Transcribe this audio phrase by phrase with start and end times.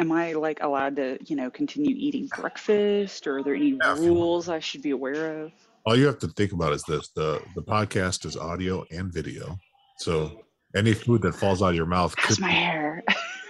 [0.00, 3.92] am I like allowed to, you know, continue eating breakfast or are there any Yeah,
[3.96, 4.20] if you want.
[4.20, 5.52] rules I should be aware of?
[5.86, 9.58] All you have to think about is this: the the podcast is audio and video,
[9.98, 10.44] so
[10.74, 13.02] any food that falls out of your mouth That's could my be, hair.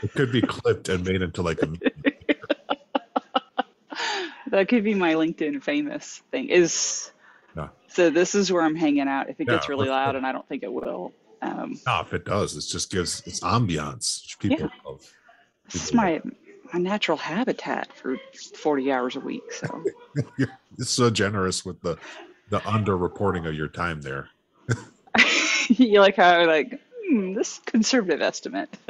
[0.03, 1.69] it could be clipped and made into like a
[4.49, 6.49] that could be my LinkedIn famous thing.
[6.49, 7.11] Is
[7.57, 7.69] Yeah.
[7.89, 9.29] so this is where I'm hanging out.
[9.29, 11.13] If it gets really loud, and I don't think it will.
[11.43, 14.39] Um, No, if it does, it just gives it's ambiance.
[14.39, 15.01] People love.
[15.67, 16.21] this is People my
[16.73, 18.17] my natural habitat for
[18.57, 19.53] 40 hours a week.
[19.53, 19.85] So
[20.39, 20.49] You're
[20.81, 21.97] so generous with the
[22.49, 24.29] the underreporting of your time there.
[25.69, 28.69] you like how like hmm, this conservative estimate.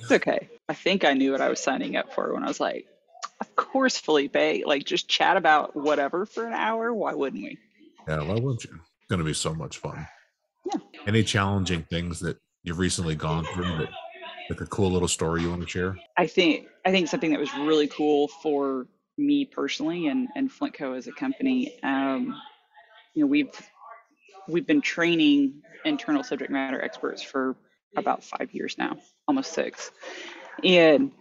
[0.00, 0.50] It's okay.
[0.68, 2.86] I think I knew what I was signing up for when I was like,
[3.40, 6.92] of course, Felipe, like just chat about whatever for an hour.
[6.92, 7.58] Why wouldn't we?
[8.06, 8.70] yeah, why wouldn't you?
[8.74, 10.06] It's gonna be so much fun.
[10.66, 10.80] Yeah.
[11.06, 13.90] Any challenging things that you've recently gone through that
[14.50, 15.96] like a cool little story you want to share?
[16.16, 20.96] I think I think something that was really cool for me personally and and Flintco
[20.96, 21.78] as a company.
[21.82, 22.40] Um,
[23.14, 23.50] you know, we've
[24.48, 27.56] we've been training internal subject matter experts for
[27.96, 28.96] about five years now,
[29.28, 29.90] almost six,
[30.62, 31.12] and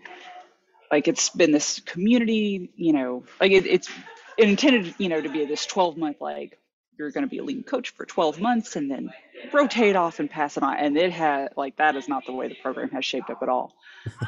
[0.92, 2.72] like it's been this community.
[2.76, 3.90] You know, like it, it's
[4.38, 6.58] it intended, you know, to be this 12 month like
[6.98, 9.12] you're going to be a lead coach for 12 months and then
[9.52, 10.78] rotate off and pass it on.
[10.78, 13.50] And it had like that is not the way the program has shaped up at
[13.50, 13.76] all.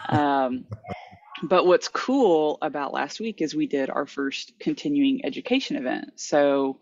[0.09, 0.65] Um,
[1.43, 6.13] but what's cool about last week is we did our first continuing education event.
[6.15, 6.79] So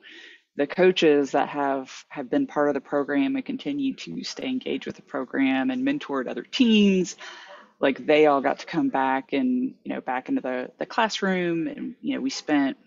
[0.56, 4.86] the coaches that have have been part of the program and continue to stay engaged
[4.86, 7.16] with the program and mentored other teams
[7.80, 11.68] like they all got to come back and you know back into the the classroom
[11.68, 12.78] and you know we spent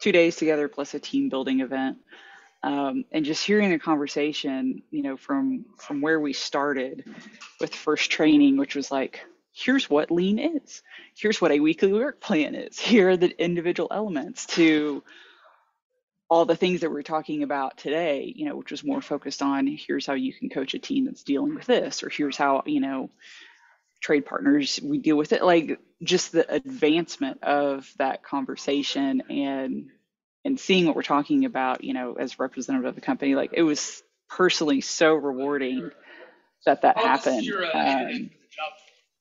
[0.00, 1.98] two days together plus a team building event
[2.62, 7.04] um, and just hearing the conversation you know from from where we started
[7.60, 9.24] with first training which was like
[9.54, 10.82] here's what lean is.
[11.14, 12.78] Here's what a weekly work plan is.
[12.78, 15.02] Here are the individual elements to
[16.30, 19.66] all the things that we're talking about today you know which was more focused on
[19.66, 22.80] here's how you can coach a team that's dealing with this or here's how you
[22.80, 23.10] know
[24.02, 25.42] trade partners we deal with it.
[25.42, 29.90] Like just the advancement of that conversation and
[30.44, 33.62] and seeing what we're talking about you know as representative of the company like it
[33.62, 35.90] was personally so rewarding
[36.66, 38.30] that that happened um,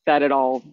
[0.05, 0.63] that it all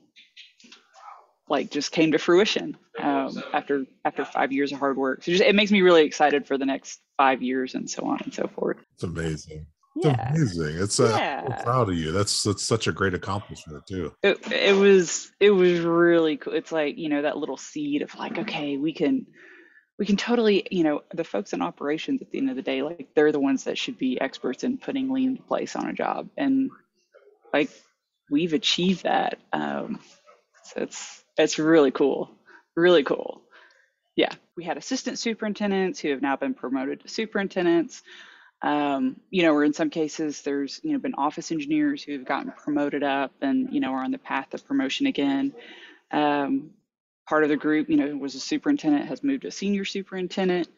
[1.49, 5.43] like just came to fruition um, after after five years of hard work so just,
[5.43, 8.49] it makes me really excited for the next five years and so on and so
[8.55, 9.67] forth It's amazing.
[9.97, 10.77] It's yeah amazing.
[10.79, 11.45] It's uh, Yeah.
[11.47, 12.13] I'm proud of you.
[12.13, 14.13] That's that's such a great accomplishment too.
[14.23, 18.15] it, it was it was really cool it's like you know that little seed of
[18.15, 19.27] like okay we can
[19.99, 22.83] we can totally you know the folks in operations at the end of the day
[22.83, 25.93] like they're the ones that should be experts in putting lean into place on a
[25.93, 26.29] job.
[26.37, 26.71] And
[27.53, 27.71] like
[28.31, 29.39] we've achieved that.
[29.53, 30.01] Um
[30.63, 32.31] so it's it's really cool.
[32.77, 33.43] Really cool.
[34.17, 34.33] Yeah.
[34.57, 38.03] We had assistant superintendents who have now been promoted to superintendents.
[38.61, 42.25] Um, you know, or in some cases, there's you know been office engineers who have
[42.25, 45.53] gotten promoted up and you know are on the path of promotion again.
[46.11, 46.71] Um,
[47.29, 50.69] part of the group, you know, was a superintendent has moved to senior superintendent,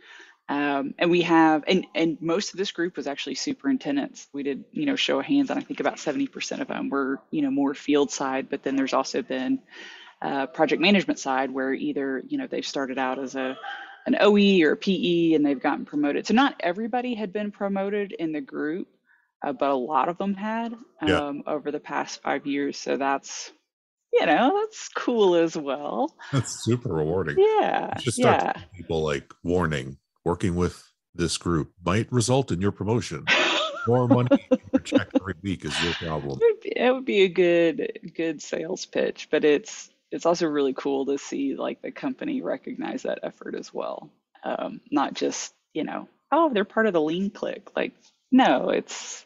[0.49, 4.29] um, and we have and and most of this group was actually superintendents.
[4.33, 6.91] We did you know show of hands, and I think about seventy percent of them
[6.91, 9.61] were you know more field side, but then there's also been
[10.23, 13.57] uh, project management side where either you know they've started out as a
[14.07, 16.27] an OE or a PE and they've gotten promoted.
[16.27, 18.89] So not everybody had been promoted in the group,
[19.45, 20.75] uh, but a lot of them had
[21.07, 21.23] Yeah.
[21.29, 22.79] um, over the past five years.
[22.79, 23.53] So that's,
[24.13, 26.15] you know, that's cool as well.
[26.33, 27.37] That's super rewarding.
[27.39, 27.97] Yeah.
[27.99, 28.53] Start Yeah.
[28.75, 30.83] people like warning, working with
[31.15, 33.25] this group might result in your promotion.
[33.87, 36.39] More money your check every week is your problem.
[36.41, 40.47] It would be, it would be a good good sales pitch, but it's it's also
[40.47, 44.11] really cool to see like the company recognize that effort as well.
[44.45, 47.71] Um, not just you know, oh, they're part of the lean click.
[47.75, 47.95] Like,
[48.31, 49.25] no, it's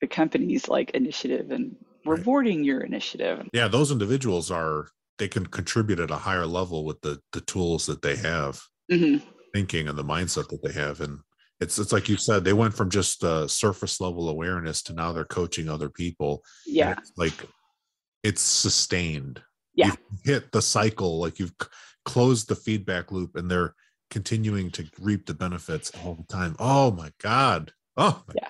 [0.00, 2.18] the company's like initiative and Right.
[2.18, 3.48] rewarding your initiative.
[3.52, 4.88] Yeah, those individuals are
[5.18, 8.60] they can contribute at a higher level with the the tools that they have,
[8.90, 9.16] hmm
[9.54, 11.00] thinking and the mindset that they have.
[11.00, 11.20] And
[11.60, 15.12] it's it's like you said, they went from just uh, surface level awareness to now
[15.12, 16.42] they're coaching other people.
[16.66, 17.32] Yeah, it's like
[18.22, 19.42] it's sustained.
[19.74, 19.86] Yeah.
[19.88, 21.68] You've hit the cycle, like you've c-
[22.04, 23.74] closed the feedback loop, and they're
[24.10, 26.56] continuing to reap the benefits all the time.
[26.58, 27.72] Oh my god!
[27.96, 28.48] Oh my- Yeah.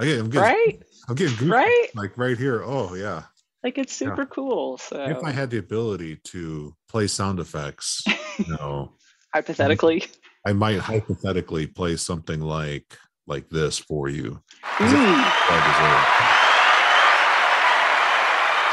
[0.00, 1.88] I get, I'm getting, right, I'm getting goosebumps, right.
[1.94, 2.62] like right here.
[2.64, 3.22] Oh yeah.
[3.64, 4.10] Like it's Yeah.
[4.10, 4.78] super cool.
[4.78, 8.02] So If I had the ability to play sound effects,
[8.38, 8.92] you know,
[9.34, 10.04] hypothetically,
[10.46, 12.96] I might hypothetically play something like
[13.26, 14.40] like this for you.
[14.62, 14.86] Mm.
[14.86, 16.06] Ooh, it's well deserved.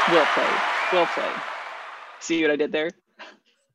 [0.08, 0.60] Well played.
[0.92, 1.42] Well played.
[2.20, 2.90] See what I did there?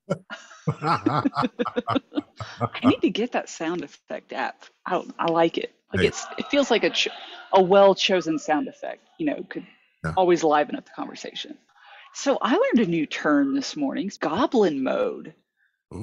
[0.81, 4.63] I need to get that sound effect app.
[4.85, 5.73] I, I like it.
[5.93, 6.91] Like it's it feels like a
[7.53, 9.07] a well chosen sound effect.
[9.17, 9.65] You know, could
[10.03, 10.13] Yeah.
[10.17, 11.57] always liven up the conversation.
[12.13, 15.33] So I learned a new term this morning: goblin mode.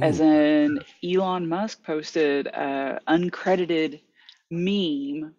[0.03, 4.01] As Ooh, in, Elon Musk posted a uncredited
[4.51, 5.35] meme.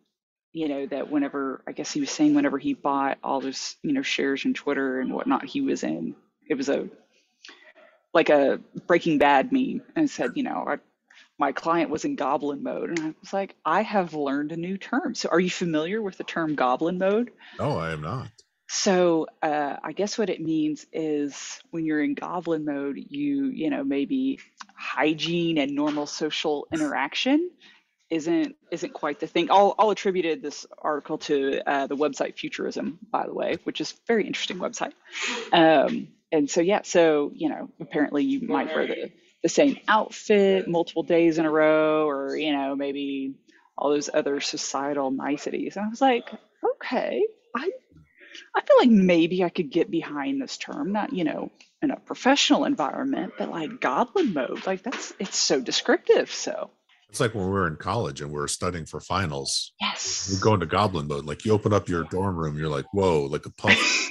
[0.54, 3.94] You know that whenever I guess he was saying whenever he bought all those you
[3.94, 6.16] know shares in Twitter and whatnot, he was in.
[6.50, 6.90] It was a
[8.13, 10.78] like a Breaking Bad meme, and said, you know, I,
[11.39, 14.77] my client was in goblin mode, and I was like, I have learned a new
[14.77, 15.15] term.
[15.15, 17.31] So, are you familiar with the term goblin mode?
[17.57, 18.27] no, I am not.
[18.68, 23.71] So, uh, I guess what it means is when you're in goblin mode, you, you
[23.71, 24.39] know, maybe
[24.75, 27.50] hygiene and normal social interaction
[28.09, 29.50] isn't isn't quite the thing.
[29.51, 33.91] I'll I'll attributed this article to uh, the website Futurism, by the way, which is
[33.91, 34.94] a very interesting website.
[35.53, 39.12] Um, and so yeah, so you know, apparently you might wear the
[39.44, 43.36] the same outfit multiple days in a row, or you know, maybe
[43.77, 45.77] all those other societal niceties.
[45.77, 46.30] And I was like,
[46.75, 47.25] okay,
[47.56, 47.69] I
[48.56, 51.51] I feel like maybe I could get behind this term, not, you know,
[51.81, 56.31] in a professional environment, but like goblin mode, like that's it's so descriptive.
[56.31, 56.71] So
[57.09, 59.71] It's like when we were in college and we were studying for finals.
[59.80, 60.30] Yes.
[60.31, 61.25] We go into goblin mode.
[61.25, 64.09] Like you open up your dorm room, you're like, whoa, like a puff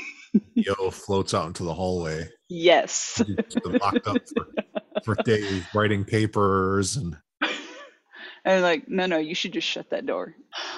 [0.55, 2.29] yo floats out into the hallway.
[2.49, 3.23] yes.
[3.65, 4.47] Locked up for,
[5.15, 7.17] for days writing papers and
[8.45, 10.35] And like, no, no, you should just shut that door.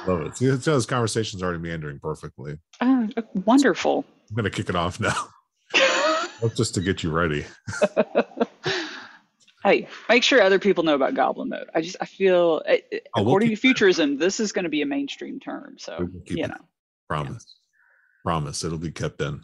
[0.07, 0.37] love it.
[0.37, 2.59] See, it's- this conversation's already meandering perfectly.
[2.81, 3.09] Oh,
[3.45, 4.05] wonderful.
[4.29, 5.15] I'm gonna kick it off now.
[6.41, 7.45] That's just to get you ready.
[9.65, 11.69] hey, make sure other people know about goblin mode.
[11.75, 14.63] I just I feel eh, eh, Oh, we'll according to keep- futurism, this is going
[14.65, 15.77] to be a mainstream term.
[15.79, 16.55] So you know,
[17.09, 17.57] Promise.
[18.25, 19.41] Promise it'll be kept in.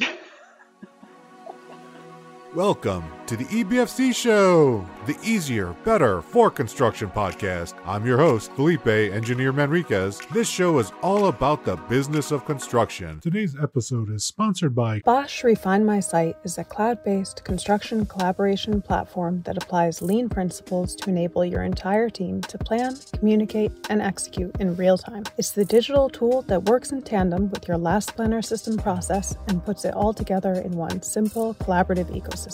[2.56, 7.74] Welcome to the EBFC Show, the easier, better for construction podcast.
[7.84, 10.26] I'm your host, Felipe Engineer Manriquez.
[10.30, 13.20] This show is all about the business of construction.
[13.20, 18.80] Today's episode is sponsored by Bosch Refine My Site is a cloud based construction collaboration
[18.80, 24.56] platform that applies lean principles to enable your entire team to plan, communicate, and execute
[24.60, 25.24] in real time.
[25.36, 29.62] It's the digital tool that works in tandem with your last planner system process and
[29.62, 32.45] puts it all together in one simple, collaborative ecosystem.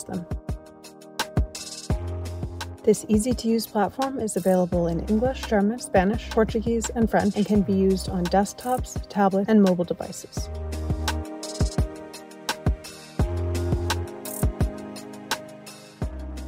[2.83, 7.45] This easy to use platform is available in English, German, Spanish, Portuguese, and French and
[7.45, 10.49] can be used on desktops, tablets, and mobile devices.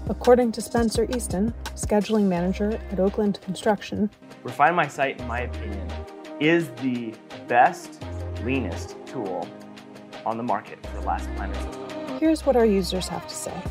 [0.09, 4.09] According to Spencer Easton, scheduling manager at Oakland Construction,
[4.44, 5.89] Refine My Site, in my opinion,
[6.39, 7.13] is the
[7.48, 8.03] best,
[8.44, 9.48] leanest tool
[10.25, 11.84] on the market for last planner system.
[12.19, 13.62] Here's what our users have to say.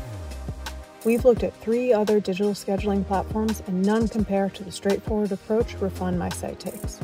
[1.03, 5.75] We've looked at three other digital scheduling platforms and none compare to the straightforward approach
[5.75, 6.99] Refine My Site takes.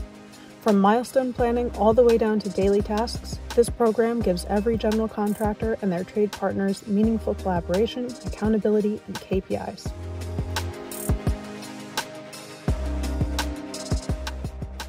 [0.61, 5.07] From milestone planning all the way down to daily tasks, this program gives every general
[5.07, 9.91] contractor and their trade partners meaningful collaboration, accountability, and KPIs.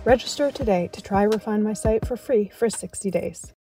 [0.04, 3.52] Register today to try Refine My Site for free for 60 days.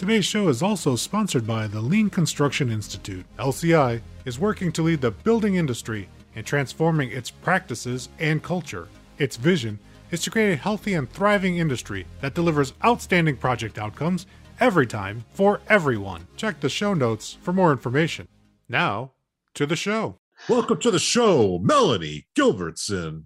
[0.00, 3.26] Today's show is also sponsored by the Lean Construction Institute.
[3.38, 8.88] LCI is working to lead the building industry in transforming its practices and culture.
[9.18, 9.78] Its vision
[10.10, 14.24] is to create a healthy and thriving industry that delivers outstanding project outcomes
[14.58, 16.26] every time for everyone.
[16.34, 18.26] Check the show notes for more information.
[18.70, 19.12] Now,
[19.52, 20.16] to the show.
[20.48, 23.24] Welcome to the show, Melanie Gilbertson.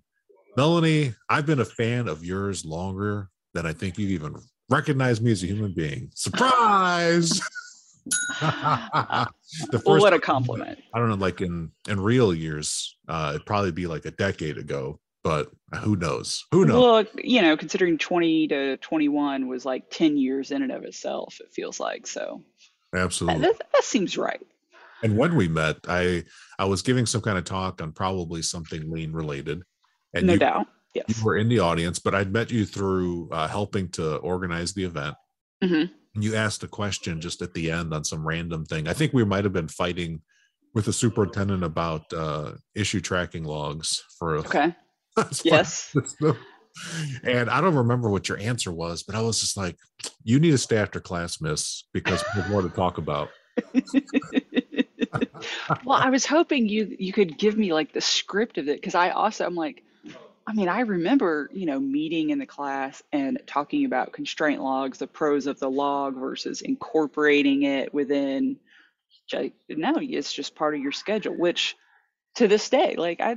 [0.56, 4.34] Melanie, I've been a fan of yours longer than I think you even
[4.71, 6.11] recognize me as a human being.
[6.14, 7.40] Surprise!
[8.40, 10.78] the well, what a compliment.
[10.92, 14.59] I don't know, like in in real years, uh, it'd probably be like a decade
[14.59, 16.44] ago, but who knows?
[16.52, 16.83] Who knows?
[16.83, 21.38] Well, you know, considering 20 to 21 was like 10 years in and of itself,
[21.40, 22.06] it feels like.
[22.06, 22.42] So
[22.92, 23.42] that, Absolutely.
[23.42, 24.47] that, that seems right.
[25.02, 26.25] And when we met, I
[26.59, 29.62] I was giving some kind of talk on probably something lean related,
[30.12, 30.66] and no you, doubt.
[30.94, 31.06] Yes.
[31.08, 34.84] you were in the audience, but I'd met you through uh, helping to organize the
[34.84, 35.16] event.
[35.62, 35.90] Mhm.
[36.14, 38.86] And you asked a question just at the end on some random thing.
[38.86, 40.22] I think we might have been fighting
[40.72, 44.74] with the superintendent about uh, issue tracking logs for Okay.
[45.44, 45.94] Yes.
[47.22, 49.76] And I don't remember what your answer was, but I was just like,
[50.24, 53.28] "You need to stay after class, Miss, because we have more to talk about."
[55.84, 58.96] well, I was hoping you you could give me like the script of it because
[58.96, 59.83] I also I'm like,
[60.46, 64.98] I mean, I remember, you know, meeting in the class and talking about constraint logs,
[64.98, 68.58] the pros of the log versus incorporating it within.
[69.68, 71.34] No, it's just part of your schedule.
[71.34, 71.76] Which,
[72.36, 73.36] to this day, like I,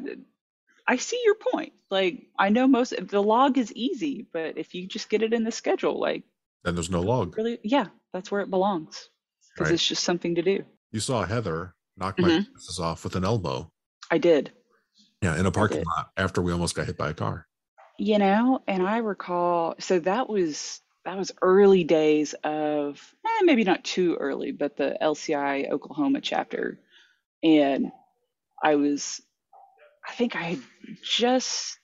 [0.86, 1.74] I see your point.
[1.90, 5.46] Like I know most the log is easy, but if you just get it in
[5.46, 6.24] the schedule, like
[6.64, 7.38] then there's no log.
[7.38, 9.10] Really, yeah, that's where it belongs
[9.56, 9.74] because right.
[9.76, 10.66] it's just something to do.
[10.92, 12.52] You saw Heather knock my mm-hmm.
[12.52, 13.72] glasses off with an elbow.
[14.12, 14.52] I did.
[15.22, 17.48] Yeah, in a parking lot after we almost got hit by a car.
[17.98, 23.64] You know, and I recall so that was that was early days of eh, maybe
[23.64, 26.80] not too early, but the LCI Oklahoma chapter,
[27.42, 27.92] and
[28.62, 29.22] I was,
[30.08, 30.60] I think I had
[31.02, 31.80] just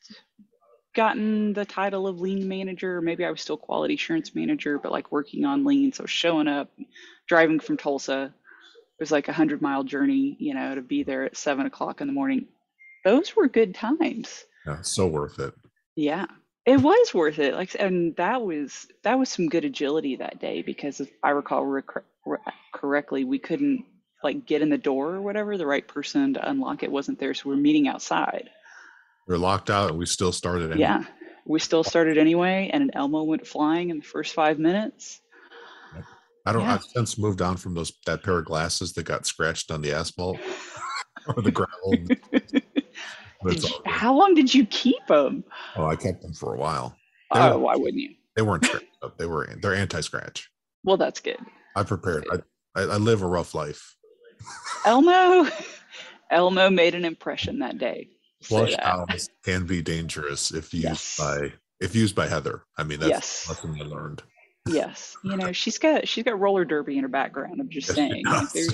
[0.93, 3.01] gotten the title of lean manager.
[3.01, 5.93] Maybe I was still quality assurance manager, but like working on lean.
[5.93, 6.71] So showing up,
[7.27, 8.33] driving from Tulsa.
[8.99, 12.01] It was like a hundred mile journey, you know, to be there at seven o'clock
[12.01, 12.47] in the morning.
[13.03, 14.45] Those were good times.
[14.65, 15.53] Yeah, so worth it.
[15.95, 16.25] Yeah,
[16.65, 17.53] it was worth it.
[17.53, 21.65] Like, and that was that was some good agility that day because if I recall
[21.65, 21.87] rec-
[22.73, 23.85] correctly, we couldn't
[24.23, 25.57] like get in the door or whatever.
[25.57, 28.49] The right person to unlock it wasn't there, so we're meeting outside.
[29.27, 30.71] We are locked out, and we still started.
[30.71, 30.79] Anyway.
[30.79, 31.03] Yeah,
[31.45, 35.19] we still started anyway, and an Elmo went flying in the first five minutes.
[36.45, 36.63] I don't.
[36.63, 36.75] Yeah.
[36.75, 39.93] I've since moved on from those that pair of glasses that got scratched on the
[39.93, 40.39] asphalt
[41.27, 41.95] or the gravel.
[43.45, 45.43] you, how long did you keep them?
[45.75, 46.95] Oh, I kept them for a while.
[47.33, 48.15] They oh, why wouldn't you?
[48.35, 49.17] They weren't scratched up.
[49.17, 49.49] They were.
[49.61, 50.49] They're anti-scratch.
[50.83, 51.39] Well, that's good.
[51.75, 52.25] I prepared.
[52.31, 52.37] I,
[52.79, 53.95] I, I live a rough life.
[54.85, 55.49] Elmo,
[56.31, 58.09] Elmo made an impression that day.
[58.41, 61.17] Flush owls can be dangerous if used yes.
[61.17, 62.63] by if used by Heather.
[62.77, 63.49] I mean, that's yes.
[63.49, 64.21] lesson I learned.
[64.67, 67.59] Yes, you know she's got she's got roller derby in her background.
[67.59, 68.23] I'm just saying.
[68.53, 68.67] She,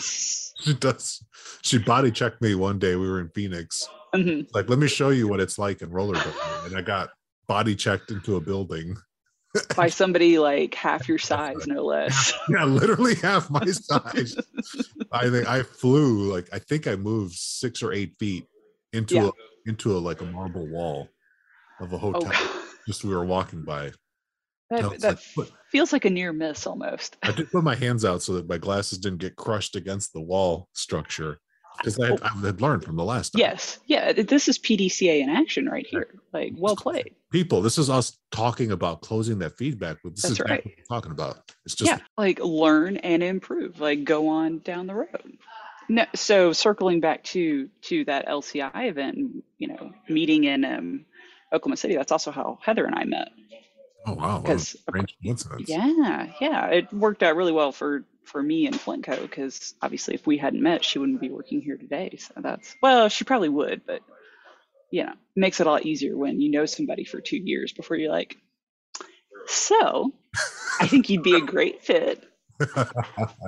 [0.61, 1.23] she does.
[1.63, 2.95] She body checked me one day.
[2.95, 3.87] We were in Phoenix.
[4.13, 4.47] Mm-hmm.
[4.53, 7.09] Like, let me show you what it's like in roller derby, and I got
[7.47, 8.95] body checked into a building
[9.75, 12.33] by somebody like half your size, no less.
[12.49, 14.35] yeah, literally half my size.
[15.11, 18.45] I think I flew like I think I moved six or eight feet
[18.93, 19.27] into yeah.
[19.27, 21.09] a into a like a marble wall
[21.79, 22.31] of a oh, hotel.
[22.33, 22.65] Oh.
[22.87, 23.91] Just we were walking by.
[24.69, 27.17] That, that like, feels like a near miss almost.
[27.23, 30.21] I did put my hands out so that my glasses didn't get crushed against the
[30.21, 31.39] wall structure
[31.77, 33.39] because I, I, had learned from the last time.
[33.39, 36.07] Yes, yeah, this is PDCA in action right here.
[36.33, 37.15] Like, well played.
[37.31, 40.15] People, this is us talking about closing that feedback loop.
[40.15, 40.65] This That's is right.
[40.65, 41.51] what we're talking about.
[41.65, 43.79] It's just yeah, like learn and improve.
[43.79, 45.37] Like, go on down the road.
[45.87, 51.05] No, so circling back to to that LCI event, you know, meeting in um,
[51.53, 51.95] Oklahoma City.
[51.95, 53.29] That's also how Heather and I met.
[54.05, 54.39] Oh wow!
[54.39, 54.75] Because
[55.67, 60.25] yeah, yeah, it worked out really well for for me and Flintco because obviously if
[60.25, 62.15] we hadn't met, she wouldn't be working here today.
[62.17, 64.01] So that's well, she probably would, but
[64.91, 67.73] you know, it makes it a lot easier when you know somebody for two years
[67.73, 68.37] before you're like,
[69.47, 70.13] so
[70.79, 72.23] I think you'd be a great fit.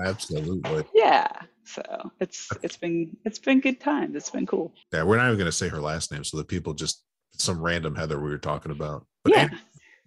[0.03, 0.85] Absolutely.
[0.93, 1.27] Yeah.
[1.63, 4.15] So it's it's been it's been good times.
[4.15, 4.73] It's been cool.
[4.91, 7.03] Yeah, we're not even gonna say her last name so the people just
[7.33, 9.05] some random Heather we were talking about.
[9.23, 9.49] But yeah.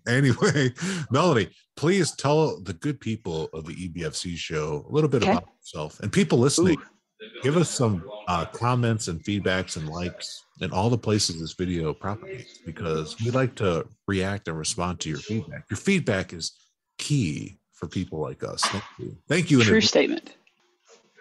[0.07, 0.73] Anyway,
[1.11, 5.33] Melanie, please tell the good people of the EBFC show a little bit okay.
[5.33, 6.79] about yourself and people listening.
[6.79, 6.83] Ooh.
[7.43, 11.95] Give us some uh, comments and feedbacks and likes in all the places this video
[11.95, 15.65] propagates because we like to react and respond to your feedback.
[15.71, 16.53] Your feedback is
[16.99, 18.63] key for people like us.
[18.63, 19.17] Thank you.
[19.29, 19.63] Thank you.
[19.63, 20.37] True statement.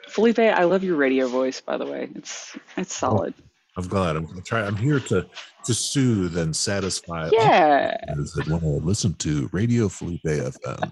[0.07, 2.09] Felipe, I love your radio voice, by the way.
[2.15, 3.33] It's it's solid.
[3.77, 4.15] I'm glad.
[4.15, 4.61] I'm gonna try.
[4.61, 5.25] I'm here to
[5.65, 7.29] to soothe and satisfy.
[7.31, 7.97] Yeah.
[8.07, 10.91] That want to listen to Radio Felipe FM.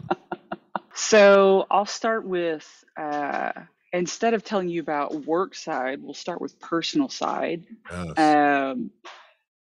[0.96, 3.52] so I'll start with uh,
[3.94, 7.66] instead of telling you about work side, we'll start with personal side.
[7.92, 8.18] Yes.
[8.18, 8.92] Um,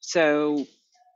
[0.01, 0.67] so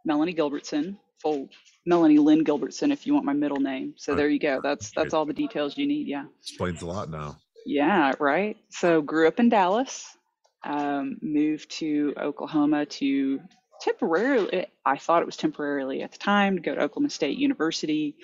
[0.04, 1.48] Melanie Gilbertson, full
[1.86, 3.94] Melanie Lynn Gilbertson, if you want my middle name.
[3.96, 4.60] So there you go.
[4.62, 6.06] That's that's all the details you need.
[6.06, 6.24] Yeah.
[6.42, 7.38] Explains a lot now.
[7.66, 8.58] Yeah, right.
[8.68, 10.18] So grew up in Dallas,
[10.64, 13.40] um, moved to Oklahoma to
[13.80, 18.16] temporarily, I thought it was temporarily at the time, to go to Oklahoma State University.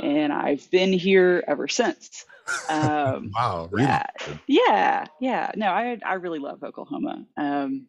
[0.00, 2.24] And I've been here ever since.
[2.68, 3.86] Um, wow, really?
[3.86, 4.06] Yeah,
[4.46, 5.52] yeah, yeah.
[5.54, 7.26] No, I I really love Oklahoma.
[7.36, 7.86] Um,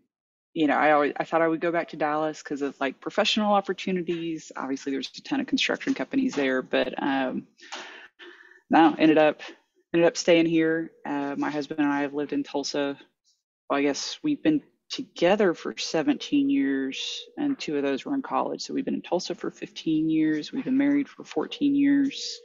[0.54, 3.00] you know, I always I thought I would go back to Dallas because of like
[3.00, 4.52] professional opportunities.
[4.56, 7.48] Obviously, there's a ton of construction companies there, but um,
[8.70, 9.42] no, ended up
[9.94, 10.92] ended up staying here.
[11.06, 12.98] Uh, my husband and I have lived in Tulsa.
[13.70, 18.22] Well, I guess we've been together for 17 years, and two of those were in
[18.22, 18.62] college.
[18.62, 20.52] So we've been in Tulsa for 15 years.
[20.52, 22.40] We've been married for 14 years.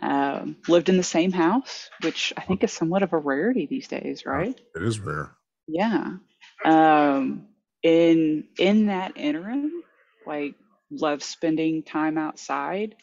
[0.00, 3.88] Um, lived in the same house, which I think is somewhat of a rarity these
[3.88, 4.58] days, right?
[4.76, 5.32] It is rare.
[5.66, 6.18] Yeah.
[6.64, 7.48] Um,
[7.82, 9.82] in in that interim,
[10.24, 10.54] like
[10.90, 12.94] love spending time outside.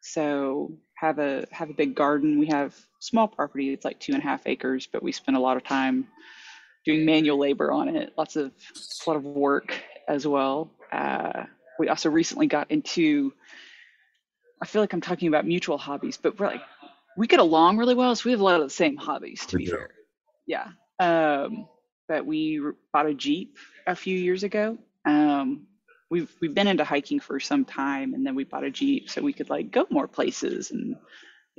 [0.00, 2.38] So have a have a big garden.
[2.38, 3.72] We have small property.
[3.72, 6.08] It's like two and a half acres, but we spend a lot of time
[6.88, 8.14] doing manual labor on it.
[8.16, 9.74] Lots of a lot of work
[10.08, 10.70] as well.
[10.90, 11.44] Uh,
[11.78, 13.32] we also recently got into.
[14.60, 16.62] I feel like I'm talking about mutual hobbies, but we're like
[17.16, 19.44] we get along really well, so we have a lot of the same hobbies.
[19.46, 19.76] To We be do.
[19.76, 19.90] fair,
[20.46, 20.68] yeah.
[20.98, 21.68] Um,
[22.08, 22.60] but we
[22.92, 24.78] bought a Jeep a few years ago.
[25.04, 25.66] Um,
[26.10, 29.20] we've we've been into hiking for some time, and then we bought a Jeep so
[29.20, 30.96] we could like go more places and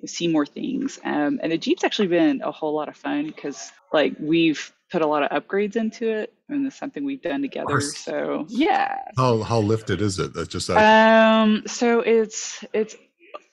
[0.06, 1.00] see more things.
[1.04, 5.02] Um, and the Jeep's actually been a whole lot of fun because like we've put
[5.02, 7.82] a lot of upgrades into it, and it's something we've done together.
[7.82, 8.98] So yeah.
[9.18, 10.34] How how lifted is it?
[10.34, 12.96] That's just uh, Um, so it's it's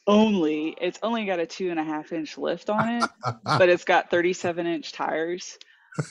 [0.06, 3.10] only it's only got a two and a half inch lift on it,
[3.44, 5.58] but it's got 37 inch tires.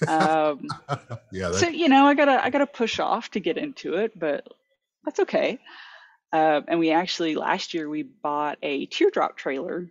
[0.08, 0.68] Um,
[1.32, 4.18] yeah, that, so you know, I gotta I gotta push off to get into it,
[4.18, 4.48] but
[5.04, 5.60] that's okay.
[6.34, 9.90] Uh, and we actually last year we bought a teardrop trailer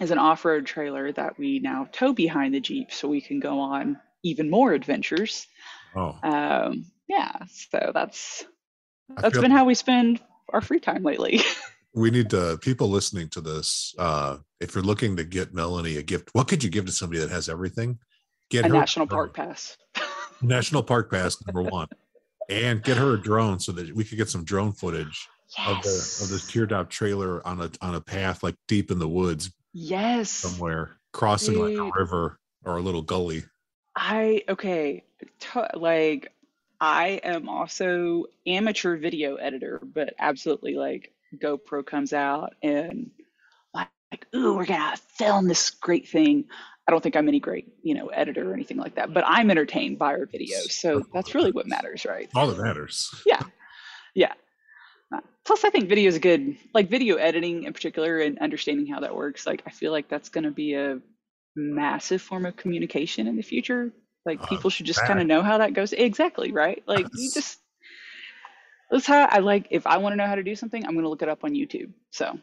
[0.00, 3.60] as an off-road trailer that we now tow behind the Jeep, so we can go
[3.60, 5.46] on even more adventures.
[5.96, 8.44] oh, Um, yeah, so that's
[9.16, 10.20] that's been how we spend
[10.52, 11.40] our free time lately.
[11.94, 13.94] we need to people listening to this.
[13.98, 17.20] Uh, if you're looking to get Melanie a gift, what could you give to somebody
[17.20, 17.98] that has everything?
[18.50, 19.76] Get a her national park pass.
[20.42, 21.86] National Park Pass number one,
[22.48, 25.28] and get her a drone so that we could get some drone footage
[25.66, 29.08] of the of this teardrop trailer on a on a path like deep in the
[29.08, 30.30] woods Yes.
[30.30, 33.44] somewhere, crossing like a river or a little gully.
[34.00, 35.04] I okay.
[35.40, 36.32] To, like
[36.80, 43.10] I am also amateur video editor, but absolutely like GoPro comes out and
[43.74, 43.90] like,
[44.34, 46.46] ooh, we're gonna film this great thing.
[46.88, 49.50] I don't think I'm any great, you know, editor or anything like that, but I'm
[49.50, 50.72] entertained by our videos.
[50.72, 52.30] So that's really what matters, right?
[52.34, 53.22] All that matters.
[53.26, 53.42] Yeah.
[54.14, 54.32] Yeah.
[55.14, 58.86] Uh, Plus, I think video is a good, like video editing in particular, and understanding
[58.86, 59.46] how that works.
[59.46, 61.00] Like, I feel like that's going to be a
[61.56, 63.92] massive form of communication in the future.
[64.24, 65.92] Like, Uh, people should just kind of know how that goes.
[65.92, 66.82] Exactly, right?
[66.86, 67.58] Like, you just,
[68.90, 71.04] that's how I like, if I want to know how to do something, I'm going
[71.04, 71.92] to look it up on YouTube.
[72.10, 72.38] So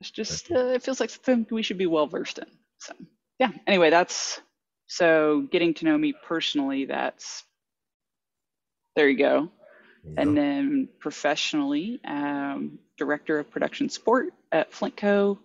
[0.00, 2.46] it's just, uh, it feels like something we should be well versed in.
[2.78, 2.94] So,
[3.38, 3.50] yeah.
[3.66, 4.40] Anyway, that's,
[4.86, 7.44] so getting to know me personally, that's,
[8.96, 9.50] there you go
[10.04, 10.42] There you and go.
[10.42, 15.38] then professionally, um, director of production support at Flintco.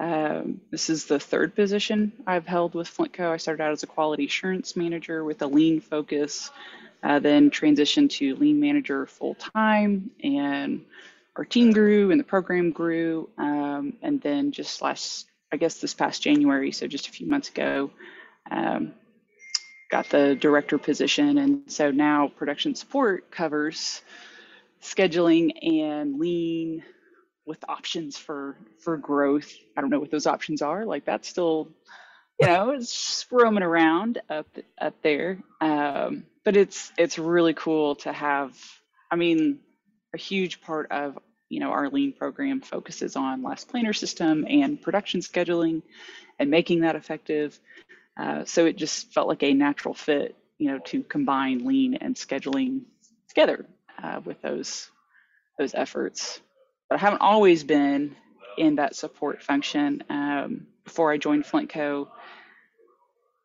[0.00, 3.30] Um, this is the third position I've held with Flintco.
[3.30, 6.50] I started out as a quality assurance manager with a lean focus,
[7.02, 10.86] uh, then transitioned to lean manager full time, and
[11.36, 13.28] our team grew and the program grew.
[13.36, 17.50] Um, and then just last, I guess this past January, so just a few months
[17.50, 17.90] ago,
[18.50, 18.94] um,
[19.90, 21.36] got the director position.
[21.36, 24.00] And so now production support covers
[24.80, 26.84] scheduling and lean
[27.46, 29.52] with options for for growth.
[29.76, 30.84] I don't know what those options are.
[30.84, 31.68] Like that's still,
[32.40, 34.46] you know, it's roaming around up
[34.80, 35.38] up there.
[35.60, 38.56] Um, but it's it's really cool to have.
[39.10, 39.58] I mean,
[40.14, 44.80] a huge part of you know our lean program focuses on last planner system and
[44.80, 45.82] production scheduling
[46.38, 47.58] and making that effective.
[48.16, 52.14] Uh, so it just felt like a natural fit, you know, to combine lean and
[52.16, 52.82] scheduling
[53.28, 53.66] together
[54.02, 54.90] uh, with those
[55.58, 56.40] those efforts.
[56.90, 58.16] But I haven't always been
[58.58, 60.02] in that support function.
[60.10, 62.08] Um, before I joined Flintco,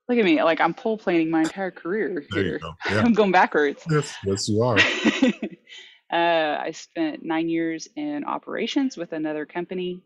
[0.10, 2.60] look at me, like I'm pull planning my entire career here.
[2.60, 2.74] go.
[2.90, 3.02] Yeah.
[3.02, 3.84] I'm going backwards.
[3.90, 4.78] Yes, yes, you are.
[6.12, 10.02] uh, I spent nine years in operations with another company.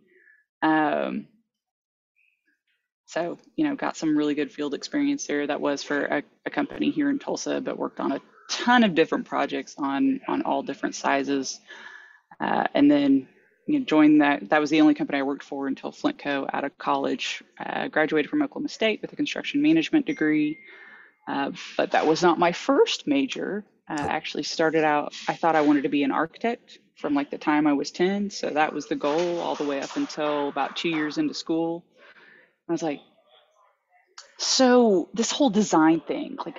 [0.62, 1.28] Um,
[3.06, 5.48] so, you know, got some really good field experience there.
[5.48, 8.96] That was for a, a company here in Tulsa, but worked on a ton of
[8.96, 11.60] different projects on on all different sizes.
[12.40, 13.28] Uh, and then,
[13.68, 14.50] you know, joined that.
[14.50, 17.44] That was the only company I worked for until Flintco out of college.
[17.60, 20.60] Uh, graduated from Oklahoma State with a construction management degree.
[21.28, 23.64] Uh, but that was not my first major.
[23.88, 27.38] Uh, actually started out, I thought I wanted to be an architect from like the
[27.38, 28.30] time I was 10.
[28.30, 31.84] So that was the goal all the way up until about two years into school.
[32.68, 33.02] I was like,
[34.38, 36.58] so this whole design thing, like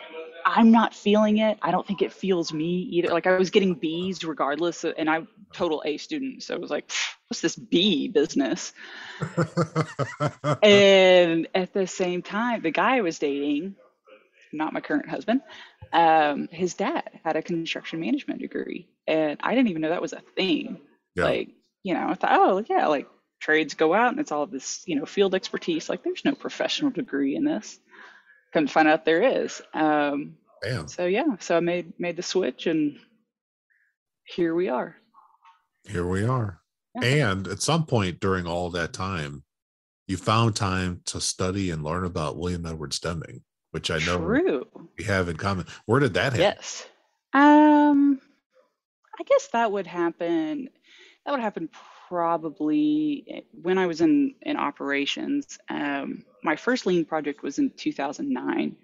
[0.56, 1.58] I'm not feeling it.
[1.62, 3.08] I don't think it feels me either.
[3.08, 6.42] Like I was getting B's regardless, and I'm total A student.
[6.42, 6.90] So it was like,
[7.28, 8.72] what's this B business?
[10.62, 13.76] and at the same time, the guy I was dating,
[14.52, 15.42] not my current husband,
[15.92, 20.12] um, his dad had a construction management degree, and I didn't even know that was
[20.12, 20.80] a thing.
[21.14, 21.24] Yeah.
[21.24, 21.48] Like,
[21.82, 23.08] you know, I thought, oh yeah, like
[23.40, 25.88] trades go out and it's all this, you know, field expertise.
[25.88, 27.78] Like, there's no professional degree in this.
[28.54, 29.62] To find out there is.
[29.74, 30.88] Um, Damn.
[30.88, 32.98] so yeah, so I made made the switch, and
[34.24, 34.96] here we are.
[35.88, 36.60] here we are.
[37.00, 37.30] Yeah.
[37.30, 39.44] And at some point during all that time,
[40.08, 44.66] you found time to study and learn about William Edwards Deming, which I know True.
[44.98, 45.66] we have in common.
[45.86, 46.40] Where did that happen?
[46.40, 46.88] Yes.
[47.32, 48.20] Um,
[49.18, 50.68] I guess that would happen.
[51.24, 51.68] That would happen
[52.10, 55.58] probably eh, when I was in in operations.
[55.70, 58.76] Um, my first lean project was in 2009,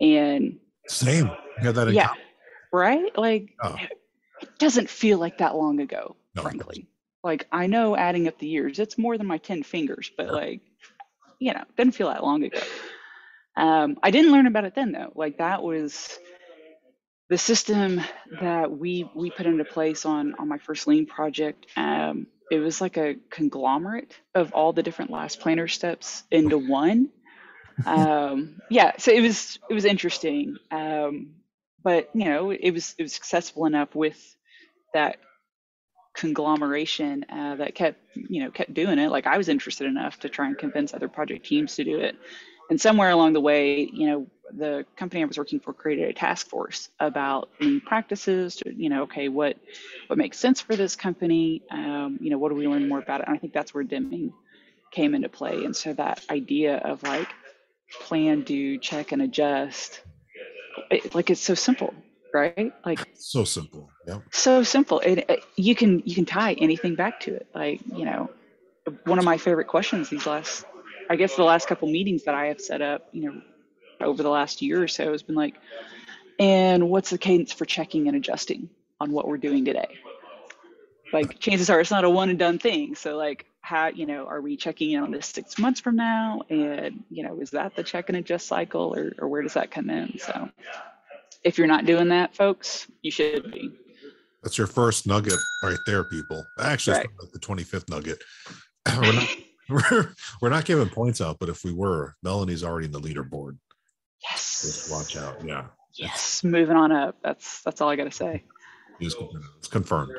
[0.00, 1.30] and same.
[1.62, 2.12] Yeah, that yeah,
[2.72, 3.16] right.
[3.16, 3.76] Like oh.
[4.42, 6.88] it doesn't feel like that long ago, no, frankly.
[7.22, 10.60] Like I know adding up the years, it's more than my 10 fingers, but like,
[11.38, 12.60] you know, didn't feel that long ago.
[13.56, 15.12] Um, I didn't learn about it then though.
[15.14, 16.18] Like that was
[17.28, 18.00] the system
[18.40, 21.66] that we we put into place on on my first lean project.
[21.76, 27.10] Um, it was like a conglomerate of all the different last planner steps into one.
[27.86, 31.34] Um, yeah, so it was it was interesting, um,
[31.82, 34.36] but you know, it was it was successful enough with
[34.94, 35.18] that
[36.14, 39.10] conglomeration uh, that kept you know kept doing it.
[39.10, 42.16] Like i was interested enough to try and convince other project teams to do it.
[42.70, 46.12] And somewhere along the way you know the company i was working for created a
[46.12, 49.56] task force about lean practices to you know okay what
[50.06, 53.20] what makes sense for this company um, you know what do we learn more about
[53.20, 54.32] it and i think that's where Deming
[54.90, 57.28] came into play and so that idea of like
[58.00, 60.00] plan do check and adjust
[60.90, 61.94] it, like it's so simple
[62.32, 62.72] right?
[62.84, 63.90] Like so simple.
[64.06, 64.18] Yeah.
[64.30, 65.00] So simple.
[65.00, 67.46] and it, you can you can tie anything back to it.
[67.54, 68.30] Like you know,
[69.04, 70.64] one of my favorite questions these last,
[71.10, 73.40] I guess the last couple meetings that I have set up, you know,
[74.00, 75.54] over the last year or so has been like,
[76.38, 78.68] and what's the cadence for checking and adjusting
[79.00, 79.98] on what we're doing today?
[81.12, 82.94] Like chances are it's not a one and done thing.
[82.94, 86.42] So like how you know are we checking in on this six months from now
[86.48, 89.70] and you know is that the check and adjust cycle or, or where does that
[89.70, 90.48] come in so
[91.44, 93.72] if you're not doing that, folks, you should be.
[94.42, 96.44] That's your first nugget right there, people.
[96.60, 97.08] Actually, right.
[97.32, 98.22] the 25th nugget.
[98.96, 99.28] we're, not,
[99.68, 103.58] we're, we're not giving points out, but if we were, Melanie's already in the leaderboard.
[104.22, 104.62] Yes.
[104.62, 105.44] Just watch out.
[105.44, 105.66] Yeah.
[105.94, 106.42] Yes.
[106.44, 107.16] Moving on up.
[107.22, 108.44] That's that's all I got to say.
[109.00, 109.14] It's
[109.70, 110.12] confirmed.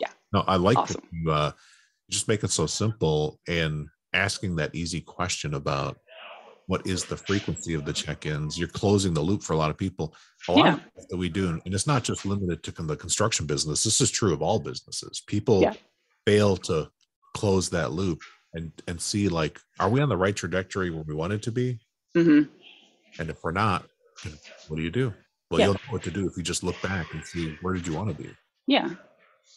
[0.00, 0.08] Yeah.
[0.32, 1.02] No, I like awesome.
[1.10, 1.52] you, uh,
[2.10, 5.98] just make it so simple and asking that easy question about
[6.66, 9.76] what is the frequency of the check-ins you're closing the loop for a lot of
[9.76, 10.14] people
[10.48, 10.74] a lot yeah.
[10.74, 14.10] of that we do and it's not just limited to the construction business this is
[14.10, 15.74] true of all businesses people yeah.
[16.26, 16.88] fail to
[17.34, 18.20] close that loop
[18.54, 21.52] and and see like are we on the right trajectory where we want it to
[21.52, 21.78] be
[22.16, 22.48] mm-hmm.
[23.18, 23.86] And if we're not
[24.68, 25.12] what do you do
[25.50, 25.66] well yeah.
[25.66, 27.94] you'll know what to do if you just look back and see where did you
[27.94, 28.30] want to be
[28.66, 28.90] yeah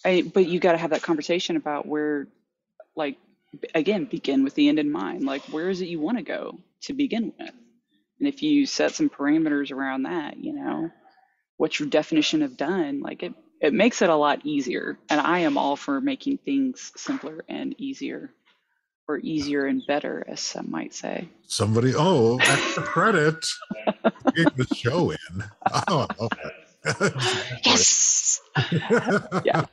[0.06, 2.28] I, but you got to have that conversation about where
[2.96, 3.18] like
[3.76, 6.58] again begin with the end in mind like where is it you want to go
[6.84, 7.52] to begin with.
[8.20, 10.92] And if you set some parameters around that, you know,
[11.58, 13.02] what's your definition of done?
[13.02, 14.98] Like it, it makes it a lot easier.
[15.10, 18.34] And I am all for making things simpler and easier
[19.08, 21.28] or easier and better, as some might say.
[21.48, 23.46] Somebody, oh, extra credit.
[24.36, 25.44] Get the show in.
[25.88, 26.50] Oh, okay.
[27.66, 28.42] yes.
[29.44, 29.66] yeah.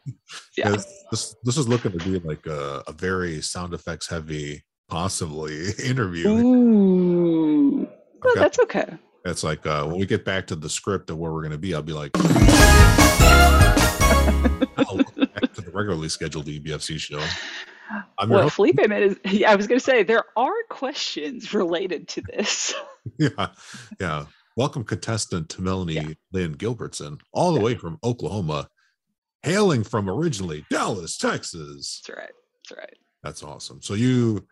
[0.56, 0.76] Yeah.
[1.10, 6.28] This this is looking to be like a, a very sound effects heavy possibly interview.
[6.28, 7.88] Ooh,
[8.24, 8.86] oh, that's okay.
[9.24, 11.58] It's like uh, when we get back to the script of where we're going to
[11.58, 12.24] be, I'll be like, I'll
[14.96, 17.22] back to the regularly scheduled EBFC show.
[18.18, 19.16] I'm well, Felipe is.
[19.24, 22.74] Yeah, I was going to say there are questions related to this.
[23.18, 23.48] yeah,
[24.00, 24.26] yeah.
[24.56, 26.12] Welcome, contestant to Melanie yeah.
[26.32, 27.64] Lynn Gilbertson, all the yeah.
[27.64, 28.68] way from Oklahoma,
[29.42, 32.02] hailing from originally Dallas, Texas.
[32.06, 32.30] That's right.
[32.68, 32.96] That's right.
[33.22, 33.80] That's awesome.
[33.82, 34.46] So you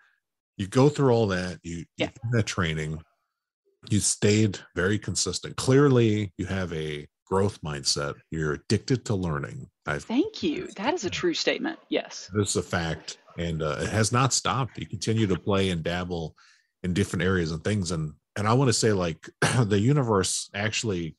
[0.58, 2.10] you go through all that you, yeah.
[2.24, 3.00] you that training
[3.88, 10.04] you stayed very consistent clearly you have a growth mindset you're addicted to learning I've,
[10.04, 13.88] thank you that is a true statement yes this is a fact and uh, it
[13.88, 16.34] has not stopped you continue to play and dabble
[16.82, 19.28] in different areas and things and and i want to say like
[19.64, 21.16] the universe actually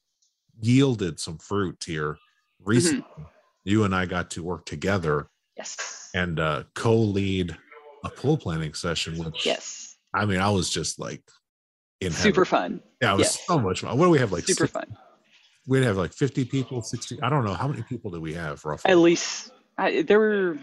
[0.61, 2.17] yielded some fruit here
[2.63, 3.23] recently mm-hmm.
[3.63, 7.55] you and i got to work together yes and uh, co-lead
[8.03, 11.23] a pull planning session, which yes, I mean, I was just like
[12.01, 12.81] in super fun.
[13.01, 13.45] Yeah, it was yes.
[13.45, 13.97] so much fun.
[13.97, 14.31] What do we have?
[14.31, 14.95] Like super fun.
[15.67, 17.21] We'd have like 50 people, 60.
[17.21, 18.89] I don't know how many people do we have roughly.
[18.89, 20.57] At least I, there were.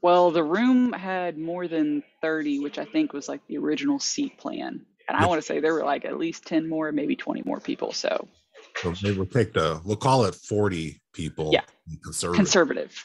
[0.00, 4.38] Well, the room had more than 30, which I think was like the original seat
[4.38, 4.84] plan.
[5.08, 7.60] And I want to say there were like at least 10 more, maybe 20 more
[7.60, 7.92] people.
[7.92, 8.28] So,
[8.76, 11.50] so maybe we'll take the, we'll call it 40 people.
[11.52, 11.62] Yeah.
[12.04, 12.36] Conservative.
[12.36, 13.04] Conservative.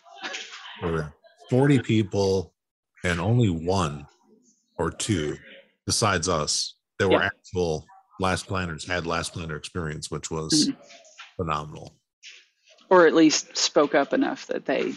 [1.50, 2.54] 40 people
[3.04, 4.06] and only one
[4.78, 5.38] or two
[5.86, 7.86] besides us that were actual
[8.20, 10.80] last planners had last planner experience which was mm-hmm.
[11.36, 11.96] phenomenal
[12.90, 14.94] or at least spoke up enough that they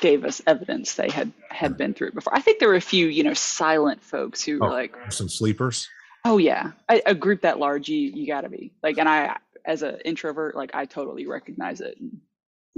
[0.00, 2.34] gave us evidence they had had been through it before.
[2.34, 5.28] I think there were a few, you know, silent folks who were Oh, like, Some
[5.28, 5.88] sleepers.
[6.24, 9.36] "Oh yeah, I, a group that large, you you got to be like." And I,
[9.64, 11.96] as an introvert, like I totally recognize it.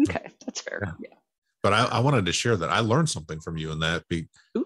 [0.08, 0.80] Okay, that's fair.
[1.00, 1.08] Yeah.
[1.62, 4.06] But I, I wanted to share that I learned something from you in that.
[4.08, 4.64] Be, Ooh.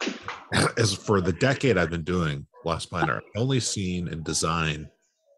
[0.77, 4.91] as for the decade I've been doing Last Planner, I've only seen in design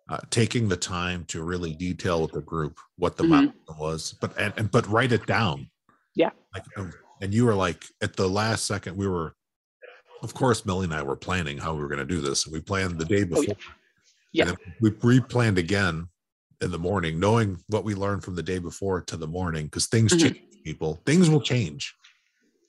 [0.09, 3.29] uh, taking the time to really detail with the group what the Mhm.
[3.29, 5.71] milestone was, but and, and but write it down.
[6.17, 6.31] Yeah.
[6.53, 9.35] Like, um, and you were like at the last second, we were,
[10.23, 12.53] of course, Millie and I were planning how we were going to do this, and
[12.53, 13.45] we planned the day Oh, before.
[13.45, 13.55] yeah.
[14.33, 14.49] Yeah.
[14.49, 16.09] And we re-planned again
[16.61, 19.87] in the morning, knowing what we learned from the day before to the morning, because
[19.87, 20.21] things Mhm.
[20.21, 20.41] change.
[20.65, 21.95] People, things will change.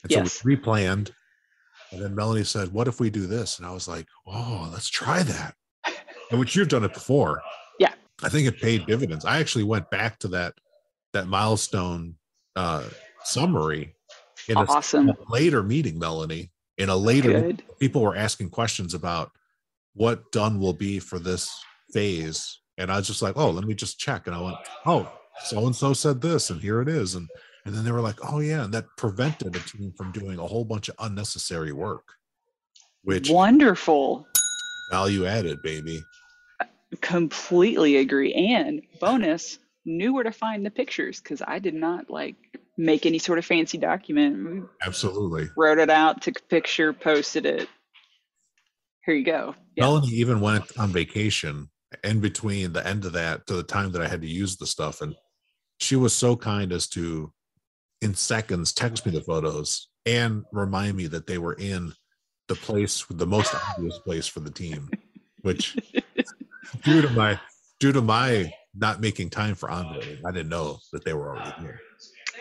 [0.04, 0.34] And Yes.
[0.34, 1.12] so we replanned.
[1.92, 3.58] And then Melanie said, What if we do this?
[3.58, 5.56] And I was like, Oh, let's try that.
[6.30, 7.42] And which you've done it before.
[7.80, 7.94] Yeah.
[8.22, 9.24] I think it paid dividends.
[9.26, 10.56] I actually went back to that
[11.14, 12.18] that milestone
[12.58, 12.90] uh
[13.24, 13.95] summary
[14.48, 15.12] in a Awesome.
[15.30, 16.52] later meeting, Melanie.
[16.78, 17.64] In a later Good.
[17.80, 19.32] people were asking questions about
[19.94, 21.50] what done will be for this
[21.94, 22.60] phase.
[22.78, 24.28] And I was just like, oh, let me just check.
[24.28, 25.10] And I went, oh,
[25.46, 27.16] so and so said this, and here it is.
[27.16, 27.30] And
[27.66, 30.46] and then they were like, oh yeah, and that prevented a team from doing a
[30.46, 32.08] whole bunch of unnecessary work,
[33.04, 34.28] which Wonderful.
[34.92, 36.04] value added, baby.
[37.02, 38.34] Completely agree.
[38.34, 42.36] And bonus, knew where to find the pictures because I did not like
[42.78, 44.50] make any sort of fancy document.
[44.50, 45.50] We Absolutely.
[45.58, 47.70] wrote it out, took a picture, posted it.
[49.06, 49.56] Here you go.
[49.76, 49.84] Yeah.
[49.84, 51.70] Melanie even went on vacation
[52.04, 54.68] in between the end of that to the time that I had to use the
[54.68, 55.02] stuff.
[55.02, 55.16] And
[55.80, 57.32] she was so kind as to,
[58.02, 61.94] in seconds, text me the photos and remind me that they were in
[62.48, 64.90] the place, the most obvious place for the team,
[65.42, 65.78] which
[66.84, 67.40] due to my,
[67.80, 71.54] due to my not making time for onboarding, I didn't know that they were already
[71.62, 71.80] here.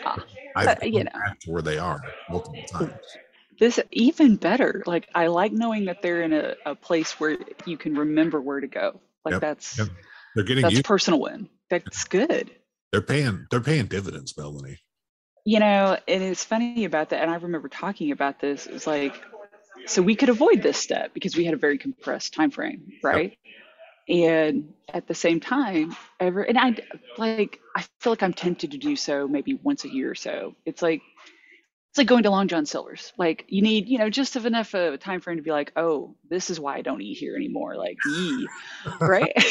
[0.05, 1.11] I've but, you know.
[1.41, 2.93] to where they are multiple times.
[3.59, 4.83] This even better.
[4.85, 8.59] Like I like knowing that they're in a, a place where you can remember where
[8.59, 8.99] to go.
[9.23, 9.87] Like Yep, that's yep.
[10.35, 11.49] They're getting that's personal win.
[11.69, 12.51] That's good.
[12.91, 13.47] They're paying.
[13.49, 14.77] They're paying dividends, Melanie.
[15.45, 17.21] You know, and it's funny about that.
[17.21, 18.65] And I remember talking about this.
[18.65, 19.21] It was like,
[19.85, 23.37] so we could avoid this step because we had a very compressed time frame, right?
[24.07, 26.75] And at the same time, ever and I
[27.17, 30.55] like I feel like I'm tempted to do so maybe once a year or so.
[30.65, 31.01] It's like
[31.89, 33.13] it's like going to Long John Silver's.
[33.17, 35.71] Like you need, you know, just of enough of a time frame to be like,
[35.75, 37.75] oh, this is why I don't eat here anymore.
[37.77, 38.47] Like, yee,
[39.01, 39.33] right?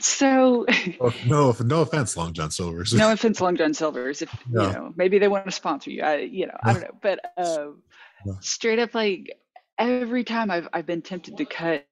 [0.00, 0.66] so
[1.00, 2.94] Oh, no, no offense, Long John Silver's.
[2.94, 4.22] no offense, Long John Silver's.
[4.22, 4.66] If No.
[4.66, 6.02] you know, maybe they want to sponsor you.
[6.02, 7.66] I, you know, I don't know, but uh,
[8.26, 8.36] No.
[8.40, 9.38] straight up, like
[9.78, 11.86] every time I've I've been tempted to cut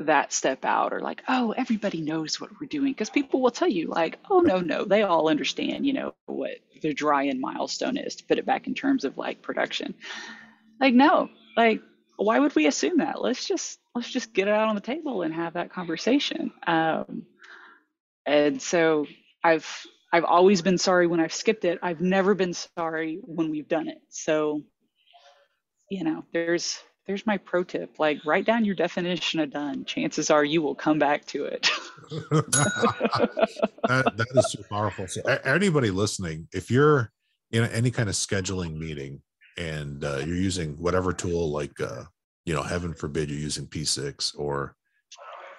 [0.00, 3.68] that step out, or like, oh, everybody knows what we're doing, because people will tell
[3.68, 7.96] you, like, oh no, no, they all understand, you know, what the dry in milestone
[7.96, 9.94] is to put it back in terms of like production.
[10.80, 11.82] Like, no, like,
[12.16, 13.20] why would we assume that?
[13.20, 16.52] Let's just let's just get it out on the table and have that conversation.
[16.66, 17.26] Um,
[18.26, 19.06] and so
[19.44, 19.68] I've
[20.12, 21.78] I've always been sorry when I've skipped it.
[21.82, 23.98] I've never been sorry when we've done it.
[24.08, 24.62] So,
[25.90, 27.98] you know, there's there's my pro tip.
[27.98, 29.84] Like write down your definition of done.
[29.84, 31.68] Chances are you will come back to it.
[32.30, 35.06] that, that is so powerful.
[35.08, 37.10] So, anybody listening, if you're
[37.50, 39.20] in any kind of scheduling meeting
[39.58, 42.04] and uh, you're using whatever tool, like uh,
[42.44, 44.76] you know, heaven forbid you're using P6 or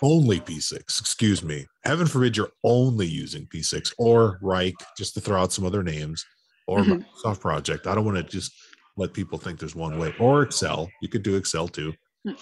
[0.01, 5.41] only P6, excuse me, heaven forbid you're only using P6 or Reich, just to throw
[5.41, 6.25] out some other names,
[6.67, 7.05] or Mhm.
[7.23, 7.87] Microsoft Project.
[7.87, 8.51] I don't want to just
[8.95, 10.89] let people think there's one way, or Excel.
[11.01, 11.93] You could do Excel too.
[12.25, 12.33] Hmm.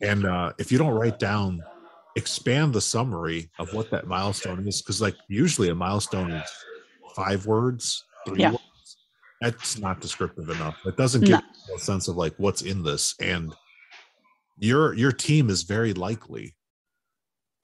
[0.00, 1.62] And uh, if you don't write down
[2.16, 6.50] expand the summary of what that milestone is because like usually a milestone is
[7.14, 8.52] five words three Yeah.
[8.52, 8.96] words
[9.42, 13.14] that's not descriptive enough it doesn't give you a sense of like what's in this
[13.20, 13.54] and
[14.58, 16.56] your your team is very likely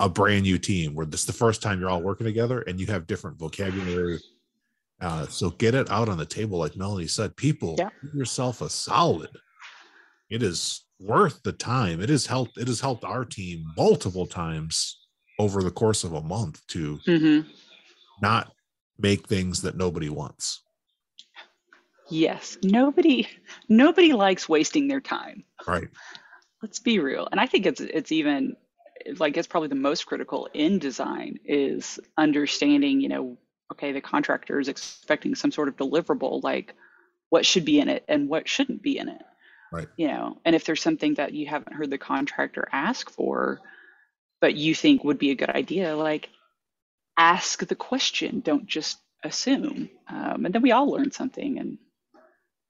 [0.00, 2.78] a brand new team where this is the first time you're all working together and
[2.78, 4.20] you have different vocabulary
[5.02, 7.90] uh, so get it out on the table like melanie said people Yeah.
[8.02, 9.30] give yourself a solid
[10.30, 15.06] it is worth the time it has helped it has helped our team multiple times
[15.38, 17.40] over the course of a month to hmm
[18.20, 18.52] not
[18.98, 20.62] make things that nobody wants
[22.10, 22.58] Yes.
[22.62, 23.26] Nobody
[23.68, 25.44] nobody likes wasting their time.
[25.66, 25.88] right
[26.62, 28.54] let's be real and i think it's it's even
[29.18, 33.36] like it's probably the most critical in design is understanding you know
[33.70, 36.74] okay the contractor is expecting some sort of deliverable like
[37.30, 39.22] what should be in it and what shouldn't be in it
[39.70, 39.88] Right.
[39.96, 43.60] you know and if there's something that you haven't heard the contractor ask for
[44.40, 46.28] but you think would be a good idea like
[47.16, 49.88] ask the question don't just assume.
[50.08, 51.58] Um, and then we all learn something.
[51.58, 51.78] And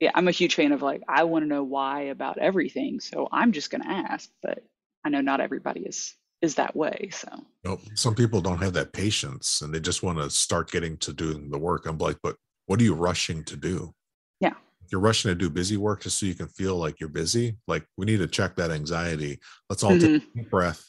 [0.00, 3.00] yeah, I'm a huge fan of like, I want to know why about everything.
[3.00, 4.64] So I'm just going to ask, but
[5.04, 7.08] I know not everybody is, is that way.
[7.12, 7.28] So
[7.64, 7.80] nope.
[7.94, 11.50] some people don't have that patience and they just want to start getting to doing
[11.50, 11.86] the work.
[11.86, 13.94] I'm like, but what are you rushing to do?
[14.40, 14.54] Yeah.
[14.84, 17.56] If you're rushing to do busy work just so you can feel like you're busy,
[17.68, 19.38] like we need to check that anxiety.
[19.70, 20.14] Let's all mm-hmm.
[20.14, 20.84] take a deep breath,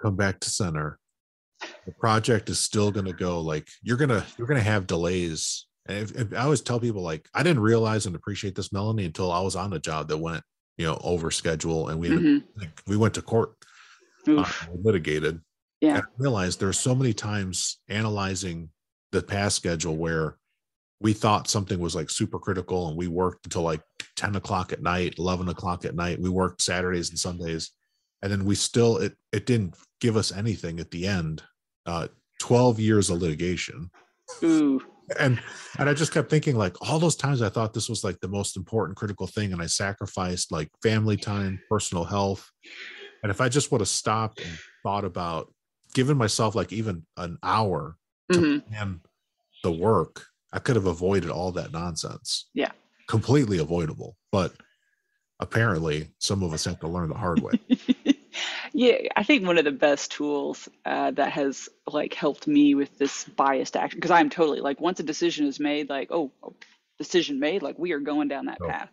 [0.00, 0.98] come back to center.
[1.86, 5.66] The project is still going to go like you're going to, you're to have delays
[5.86, 9.04] and if, if I always tell people like I didn't realize and appreciate this Melanie
[9.04, 10.42] until I was on a job that went
[10.76, 12.60] you know over schedule and we mm-hmm.
[12.60, 13.54] like, we went to court
[14.26, 15.40] litigated.
[15.80, 15.96] Yeah.
[15.96, 18.70] And I realized there's so many times analyzing
[19.10, 20.36] the past schedule where
[21.00, 23.82] we thought something was like super critical and we worked until like
[24.16, 26.20] 10 o'clock at night 11 o'clock at night.
[26.20, 27.72] We worked saturdays and sundays.
[28.22, 31.42] And then we still it it didn't give us anything at the end.
[31.84, 32.06] Uh
[32.38, 33.90] 12 years of litigation.
[34.44, 34.80] Ooh.
[35.18, 35.40] And
[35.78, 38.28] and i just kept thinking like all those times i thought this was like the
[38.28, 42.48] most important critical thing and i sacrificed like family time personal health
[43.22, 45.52] and if i just would have stopped and thought about
[45.94, 47.96] giving myself like even an hour
[48.30, 48.68] to mm-hmm.
[48.68, 49.00] plan
[49.62, 52.70] the work i could have avoided all that nonsense yeah
[53.08, 54.52] completely avoidable but
[55.40, 57.52] apparently some of us have to learn the hard way
[58.74, 62.96] Yeah, I think one of the best tools uh, that has like helped me with
[62.98, 66.32] this biased action because I'm totally like once a decision is made, like oh,
[66.98, 68.68] decision made, like we are going down that oh.
[68.68, 68.88] path.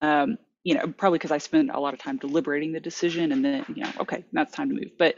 [0.00, 3.44] Um, you know, probably because I spent a lot of time deliberating the decision and
[3.44, 4.98] then you know, okay, now it's time to move.
[4.98, 5.14] But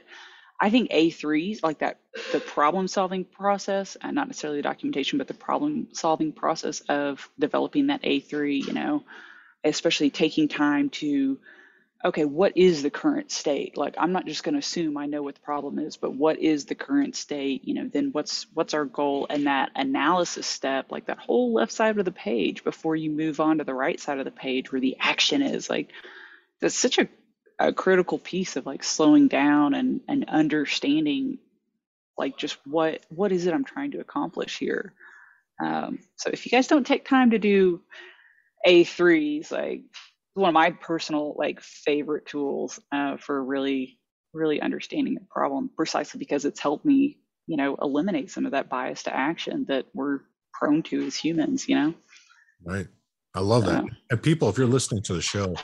[0.61, 2.00] I think A3s like that,
[2.32, 7.30] the problem solving process, and not necessarily the documentation, but the problem solving process of
[7.38, 9.04] developing that A3, you know,
[9.64, 11.38] especially taking time to
[12.04, 13.76] okay, what is the current state?
[13.76, 16.38] Like, I'm not just going to assume I know what the problem is, but what
[16.38, 17.66] is the current state?
[17.66, 19.26] You know, then what's what's our goal?
[19.28, 23.40] And that analysis step, like that whole left side of the page before you move
[23.40, 25.90] on to the right side of the page where the action is, like
[26.61, 27.08] that's such a,
[27.58, 31.38] a critical piece of like slowing down and and understanding,
[32.16, 34.92] like just what what is it I'm trying to accomplish here.
[35.61, 37.80] Um, so if you guys don't take time to do
[38.66, 39.82] A3s, like
[40.38, 43.98] one of my personal like favorite tools uh, for really
[44.33, 48.68] really understanding a problem precisely because it's helped me you know eliminate some of that
[48.68, 50.20] bias to action that we're
[50.53, 51.94] prone to as humans you know?
[52.64, 52.87] Right.
[53.35, 53.70] I love so.
[53.70, 55.55] that and people if you're listening to the show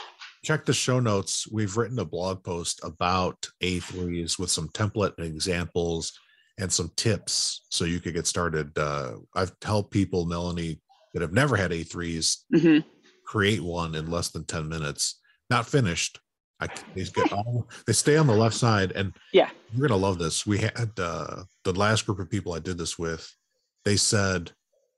[0.44, 1.50] check the show notes.
[1.50, 6.12] We've written a blog post about a3s with some template and examples
[6.58, 8.76] and some tips so you could get started.
[8.78, 10.80] Uh, i've helped people melanie
[11.12, 12.88] that have never had a3s mm-hmm
[13.24, 15.20] create one in less than 10 minutes.
[15.50, 16.18] Not finished.
[16.60, 19.50] I, they get all they stay on the left side and yeah.
[19.72, 20.46] you're gonna love this.
[20.46, 23.34] We had uh, the last group of people i did this with
[23.84, 24.52] they said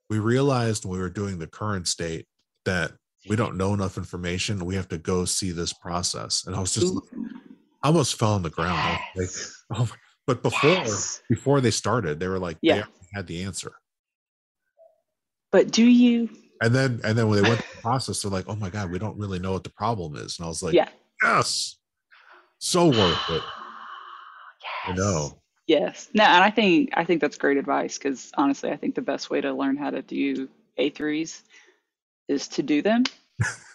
[0.09, 2.25] we realized when we were doing the current state
[2.65, 2.91] that
[3.27, 4.65] we don't know enough information.
[4.65, 6.45] We have to go see this process.
[6.45, 6.93] And i was just
[7.83, 8.99] I almost fell on the ground.
[9.15, 9.29] Like,
[9.75, 9.89] oh,
[10.25, 11.21] but before yes.
[11.29, 12.83] before they started they were like yeah.
[12.83, 13.73] they had the answer.
[15.51, 16.29] But do you
[16.61, 18.91] and then and then when they went through the process, they're like, "Oh my god,
[18.91, 20.89] we don't really know what the problem is." And I was like, "Yeah,
[21.23, 21.77] yes,
[22.59, 23.43] so worth it."
[24.63, 24.87] yes.
[24.87, 25.41] I know.
[25.67, 26.09] Yes.
[26.13, 29.29] No, and I think I think that's great advice because honestly, I think the best
[29.29, 30.47] way to learn how to do
[30.79, 31.41] A3s
[32.29, 33.03] is to do them.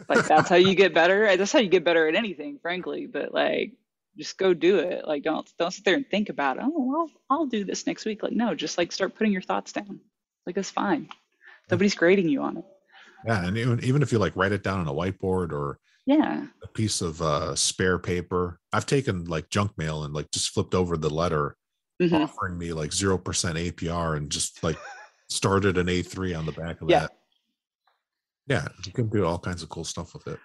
[0.09, 1.37] like that's how you get better.
[1.37, 3.07] That's how you get better at anything, frankly.
[3.07, 3.73] But like,
[4.17, 5.07] just go do it.
[5.07, 6.63] Like, don't don't sit there and think about it.
[6.65, 8.23] Oh, well, I'll do this next week.
[8.23, 10.01] Like, no, just like start putting your thoughts down.
[10.47, 11.09] Like, it's fine.
[11.71, 12.65] Nobody's grading you on it.
[13.27, 16.47] Yeah, and even, even if you like write it down on a whiteboard or yeah,
[16.63, 18.59] a piece of uh, spare paper.
[18.73, 21.57] I've taken like junk mail and like just flipped over the letter
[22.01, 22.15] mm-hmm.
[22.15, 24.77] offering me like zero percent APR and just like
[25.29, 27.01] started an A three on the back of yeah.
[27.01, 27.13] that.
[28.49, 30.39] Yeah, you can do all kinds of cool stuff with it.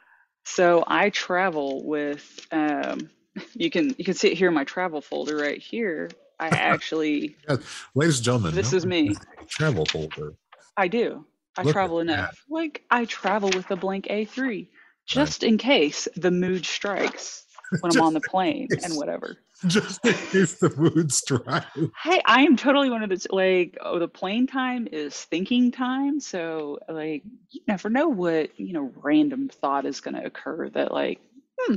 [0.45, 3.09] So I travel with um,
[3.53, 6.09] you can you can see it here in my travel folder right here.
[6.39, 7.57] I actually yeah,
[7.95, 9.15] ladies and gentlemen, this no, is me.
[9.49, 10.35] Travel folder.
[10.77, 11.25] I do.
[11.58, 12.32] I Look travel enough.
[12.32, 12.53] That.
[12.53, 14.68] Like I travel with a blank A3
[15.05, 15.51] just right.
[15.51, 17.45] in case the mood strikes
[17.80, 19.38] when I'm on the plane and whatever.
[19.66, 21.66] Just in case the mood strikes.
[22.03, 26.20] Hey, I am totally one of those like, oh, the plane time is thinking time.
[26.20, 31.20] So like you never know what, you know, random thought is gonna occur that like,
[31.60, 31.76] hmm,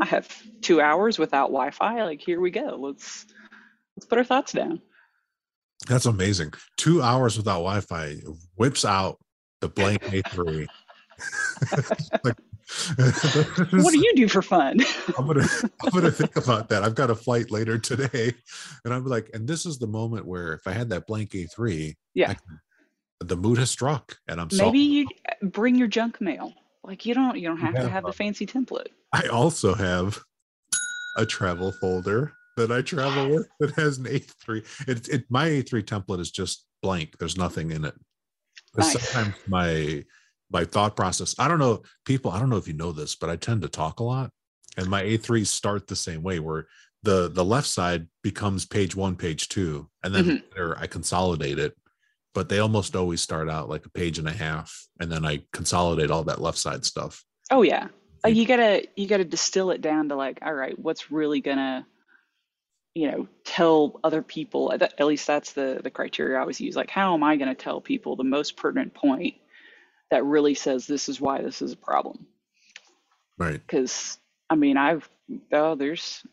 [0.00, 0.28] I have
[0.60, 2.04] two hours without Wi-Fi.
[2.04, 2.76] Like here we go.
[2.78, 3.26] Let's
[3.96, 4.80] let's put our thoughts down.
[5.86, 6.54] That's amazing.
[6.76, 8.16] Two hours without Wi-Fi
[8.56, 9.18] whips out
[9.60, 10.66] the blank A3.
[12.24, 12.36] like
[12.96, 14.78] what do you do for fun?
[15.16, 15.46] I'm gonna
[15.82, 16.82] I'm gonna think about that.
[16.82, 18.34] I've got a flight later today,
[18.84, 21.94] and I'm like, and this is the moment where if I had that blank A3,
[22.14, 22.34] Yeah.
[23.20, 25.08] The mood has struck, and I'm Maybe you
[25.42, 26.52] bring your junk mail.
[26.84, 28.88] Like you don't you don't have to have the fancy template.
[29.12, 30.20] I also have
[31.16, 34.88] a travel folder that I travel with that has an A3.
[34.88, 37.18] It, it my A3 template is just blank.
[37.18, 37.94] There's nothing in it.
[38.76, 38.92] Nice.
[38.92, 40.04] Sometimes my
[40.50, 41.34] my thought process.
[41.38, 42.30] I don't know people.
[42.30, 44.30] I don't know if you know this, but I tend to talk a lot,
[44.76, 46.66] and my A3s start the same way, where
[47.02, 50.42] the the left side becomes page one, page two, and then Mhm.
[50.52, 51.76] later I consolidate it.
[52.34, 55.44] But they almost always start out like a page and a half, and then I
[55.52, 57.24] consolidate all that left side stuff.
[57.50, 57.88] Oh yeah.
[58.24, 61.86] Uh, you gotta you gotta distill it down to like, all right, what's really gonna,
[62.98, 64.72] you know, tell other people.
[64.72, 66.74] At at least that's the the criteria I always use.
[66.74, 69.34] Like, how am I gonna tell people the most pertinent point
[70.10, 72.26] that really says this is why this is a problem?
[73.38, 73.52] Right.
[73.52, 74.18] Because
[74.50, 75.08] I mean, I've
[75.52, 76.26] oh, there's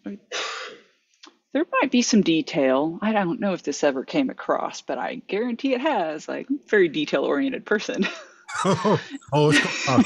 [1.53, 2.97] there might be some detail.
[2.99, 6.27] I don't know if this ever came across, but I guarantee it has.
[6.27, 8.07] Like, very detail oriented person.
[8.65, 8.99] oh,
[9.87, 10.03] uh,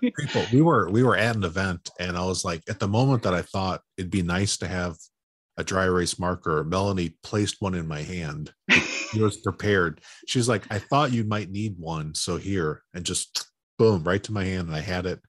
[0.00, 0.44] people.
[0.52, 3.34] We were we were at an event, and I was like, at the moment that
[3.34, 4.96] I thought it'd be nice to have
[5.56, 8.52] a dry erase marker, Melanie placed one in my hand.
[8.70, 10.00] She was prepared.
[10.26, 13.46] She's like, I thought you might need one, so here, and just
[13.78, 15.20] boom, right to my hand, and I had it.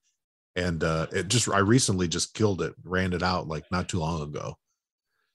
[0.56, 4.00] And uh, it just, I recently just killed it, ran it out like not too
[4.00, 4.56] long ago.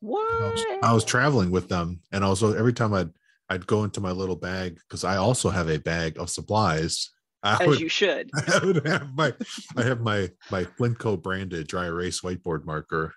[0.05, 0.85] I was, what?
[0.85, 3.11] I was traveling with them, and also every time I'd
[3.49, 7.11] I'd go into my little bag because I also have a bag of supplies.
[7.43, 8.31] I As would, you should.
[8.49, 9.33] I would have my
[9.77, 13.15] I have my my Flintco branded dry erase whiteboard marker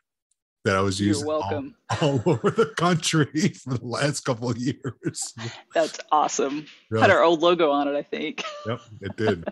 [0.65, 1.75] that I was You're using all- welcome.
[2.01, 3.25] all, over the country
[3.63, 5.33] for the last couple of years.
[5.73, 6.65] That's awesome.
[6.91, 8.43] Yeah, Had our old logo on it, I think.
[8.65, 9.45] yep, it did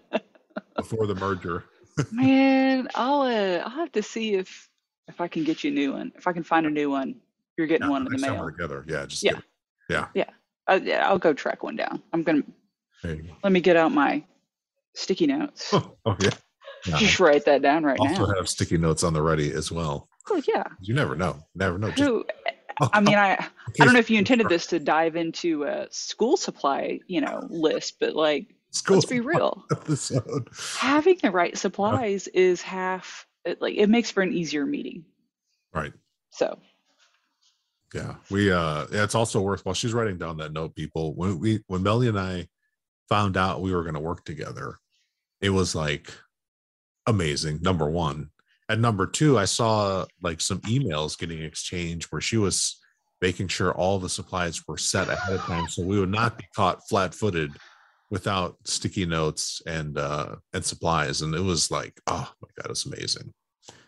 [0.76, 1.64] before the merger.
[2.12, 4.68] Man, I'll uh, I'll have to see if
[5.08, 6.12] if I can get you a new one.
[6.16, 7.16] If I can find a new one,
[7.58, 8.46] you're getting Yeah, one in the mail.
[8.46, 8.84] together.
[8.88, 9.34] Yeah, just Yeah.
[10.16, 10.30] get-
[10.68, 12.02] Uh, yeah, I'll go track one down.
[12.14, 12.42] I'm gonna
[13.04, 13.16] go.
[13.44, 14.24] let me get out my
[14.96, 15.70] sticky notes.
[15.74, 16.30] Oh, oh, yeah.
[16.88, 18.34] Yeah, Just write that down right also now.
[18.38, 20.08] have sticky notes on the ready as well.
[20.30, 20.64] Oh yeah.
[20.82, 21.44] You never know.
[21.56, 21.90] Never know.
[21.90, 22.26] Just, Who?
[22.80, 26.38] I mean, I I don't know if you intended this to dive into a school
[26.38, 29.64] supply, you know, list, but like, School let's be real.
[29.72, 30.50] episode.
[30.80, 33.28] Having the right supplies is half.
[33.46, 35.06] It, like, it makes for an easier meeting.
[35.74, 35.94] Right.
[36.32, 36.58] So
[37.94, 41.14] Yeah, we uh yeah, it's also worth while she's writing down that note, people.
[41.16, 42.48] When we when Melly and I
[43.10, 44.78] found out we were gonna work together,
[45.42, 46.12] it was like
[47.06, 48.32] amazing, number one.
[48.70, 52.80] And number two, I saw like some emails getting exchanged where she was
[53.22, 56.46] making sure all the supplies were set ahead of time so we would not be
[56.56, 57.52] caught flat footed
[58.10, 61.22] without sticky notes and uh and supplies.
[61.22, 63.34] And it was like, oh my god, it's amazing.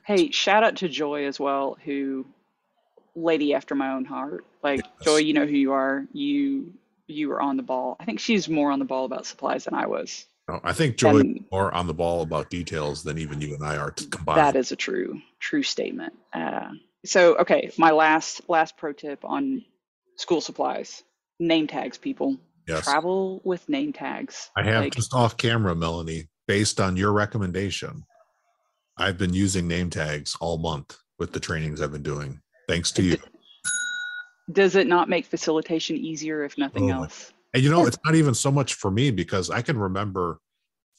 [0.03, 2.26] Hey, shout out to Joy as well, who
[3.15, 4.45] lady after my own heart.
[4.63, 5.05] Like Yes.
[5.05, 6.05] Joy, you know who you are.
[6.11, 6.73] You
[7.07, 7.97] you were on the ball.
[7.99, 10.26] I think she's more on the ball about supplies than I was.
[10.48, 13.56] No, I think Joy And- is more on the ball about details than even you
[13.56, 14.38] and I are combined.
[14.38, 16.14] That is a true true statement.
[16.34, 16.70] Uh,
[17.06, 19.64] so okay, my last last pro tip on
[20.18, 21.04] school supplies:
[21.39, 21.98] name tags.
[21.98, 22.38] People
[22.68, 22.84] yes.
[22.86, 24.52] travel with name tags.
[24.56, 28.04] I have Like, just off camera, Melanie, based on your recommendation.
[28.98, 32.39] I've been using name tags all month with the trainings I've been doing.
[32.70, 33.18] Thanks to you.
[34.52, 37.34] does it not make facilitation easier if nothing Oh, else?
[37.56, 40.39] And you know, it's not even so much for me because I can remember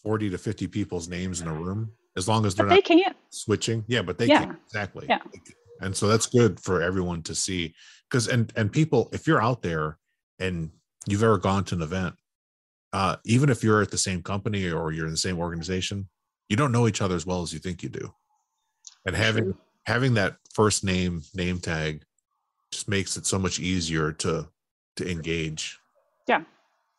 [0.02, 3.16] 40 to 50 people's names in a room as long as they're they not can't.
[3.28, 3.84] switching.
[3.88, 4.46] Yeah, but they Yeah.
[4.46, 5.06] can exactly.
[5.06, 5.18] Yeah.
[5.82, 7.74] And so that's good for everyone to see.
[8.10, 9.98] Because and and people, if you're out there
[10.38, 10.70] and
[11.06, 12.14] you've ever gone to an event,
[12.94, 16.08] uh, even if you're at the same company or you're in the same organization,
[16.48, 18.14] you don't know each other as well as you think you do.
[19.04, 19.52] And having
[19.84, 22.02] having that first name name tag
[22.70, 24.48] just makes it so much easier to
[24.96, 25.78] to engage.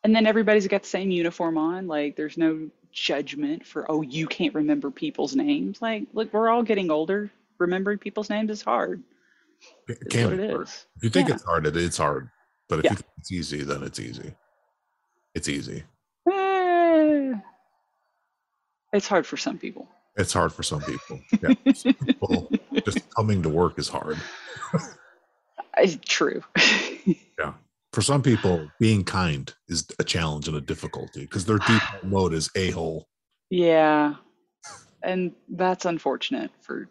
[0.04, 1.86] And then everybody's got the same uniform on.
[1.88, 5.82] Like there's no judgment for oh you can't remember people's names.
[5.82, 7.30] Like look, we're all getting older.
[7.58, 9.02] Remembering people's names is hard.
[9.88, 10.86] It Is can it is.
[10.96, 11.34] If you think Yeah.
[11.34, 12.30] it's hard, it, it's hard.
[12.68, 12.90] But if Yeah.
[12.92, 14.34] you think it's easy, then it's easy.
[15.34, 15.82] It's easy.
[16.30, 17.34] Eh,
[18.92, 19.88] it's hard for some people.
[20.16, 21.20] It's hard for some people.
[21.42, 21.72] Yeah.
[21.74, 22.50] Some people
[22.84, 24.18] just coming to work is hard.
[25.76, 26.42] It's true.
[27.92, 32.34] For some people, being kind is a challenge and a difficulty because their default mode
[32.34, 33.08] is a hole.
[33.50, 34.14] yeah,
[35.02, 36.88] and that's unfortunate for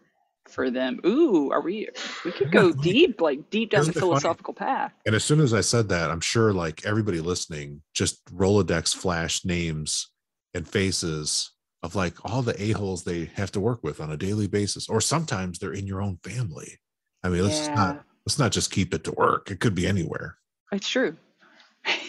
[0.50, 1.00] for them.
[1.06, 1.90] Ooh, are we?
[2.24, 2.92] We could go Isn't it funny?
[2.94, 4.94] deep, like deep down Isn't the philosophical path.
[5.06, 9.44] And as soon as I said that, I'm sure like everybody listening just Rolodex flash
[9.44, 10.08] names
[10.54, 11.52] and faces
[11.84, 15.00] of like all the a-holes they have to work with on a daily basis or
[15.02, 16.80] sometimes they're in your own family
[17.24, 17.76] i mean let's Yeah.
[17.76, 20.38] not let's not just keep it to work it could be anywhere
[20.72, 21.16] It's true.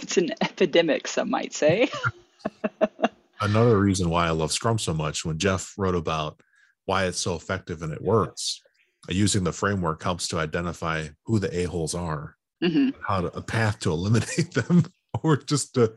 [0.00, 1.88] It's an epidemic, some might say.
[3.40, 6.40] another reason why i love scrum so much when jeff wrote about
[6.86, 8.60] why it's so effective and it works
[9.08, 13.42] uh, using the framework helps to identify who the a-holes are hmm how to a
[13.42, 14.84] path to eliminate them
[15.22, 15.94] or just to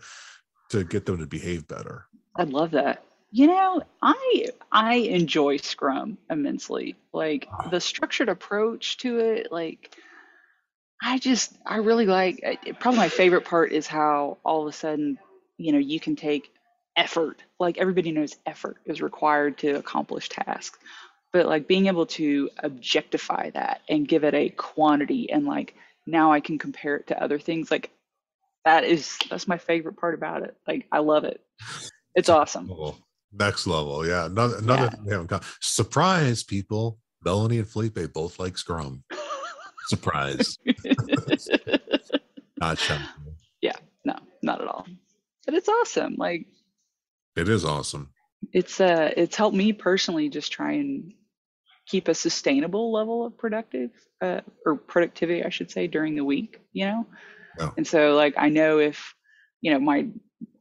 [0.69, 2.05] to get them to behave better
[2.35, 3.03] I love that.
[3.31, 6.95] You know, I I enjoy Scrum immensely.
[7.13, 9.51] Like the structured approach to it.
[9.51, 9.95] Like
[11.01, 12.41] I just I really like.
[12.45, 15.17] Uh, probably my favorite part is how all of a sudden,
[15.57, 16.51] you know, you can take
[16.95, 17.41] effort.
[17.59, 20.77] Like everybody knows effort is required to accomplish tasks,
[21.33, 25.73] but like being able to objectify that and give it a quantity and like
[26.05, 27.71] now I can compare it to other things.
[27.71, 27.91] Like
[28.65, 30.55] that is that's my favorite part about it.
[30.67, 31.41] Like I love it.
[32.13, 32.67] It's awesome.
[32.67, 32.97] level.
[33.33, 34.05] Next level.
[34.05, 34.25] Yeah.
[34.25, 34.89] Another, another Yeah.
[34.89, 35.43] thing we haven't.
[35.61, 36.99] Surprise, people.
[37.23, 39.03] Melanie and Felipe both like Scrum.
[39.91, 40.57] Surprise.
[42.57, 43.05] Not shocking.
[43.61, 43.75] Yeah,
[44.05, 44.87] no, not at all.
[45.45, 46.15] But it's awesome.
[46.17, 46.45] Like
[47.35, 48.13] It is awesome.
[48.53, 51.13] it's uh it's helped me personally just try and
[51.87, 56.61] keep a sustainable level of productive uh, or productivity, I should say, during the week,
[56.71, 57.05] you know?
[57.59, 57.71] Yeah.
[57.75, 59.13] And so like I know if,
[59.59, 60.07] you know, my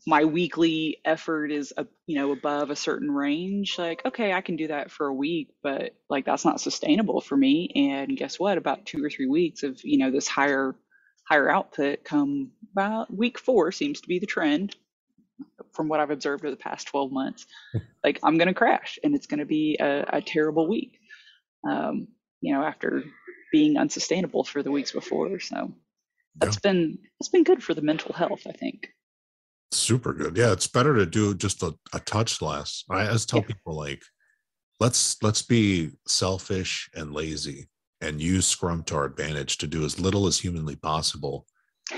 [0.07, 4.57] my weekly effort is a you know above a certain range like okay i can
[4.57, 7.71] do that for a week but like that's not sustainable for me.
[7.75, 8.59] And guess what?
[8.59, 10.75] About two or three weeks of you know this higher
[11.29, 14.77] higher output come about week four seems to be the trend
[15.73, 17.47] from what i've observed over the past 12 months.
[18.03, 20.99] Like i'm going to crash and it's going to be a, a terrible week
[21.69, 22.09] um,
[22.41, 23.05] you know after
[23.53, 25.39] being unsustainable for the weeks before.
[25.39, 25.75] So
[26.37, 28.89] that's been it's been good for the mental health i think
[29.73, 30.37] Super good.
[30.37, 30.53] Yeah.
[30.53, 32.85] It's better to do just a, a touch less.
[32.91, 33.47] I always tell Yeah.
[33.47, 34.03] people like,
[34.81, 37.69] let's let's be selfish and lazy
[38.01, 41.47] and use Scrum to our advantage to do as little as humanly possible.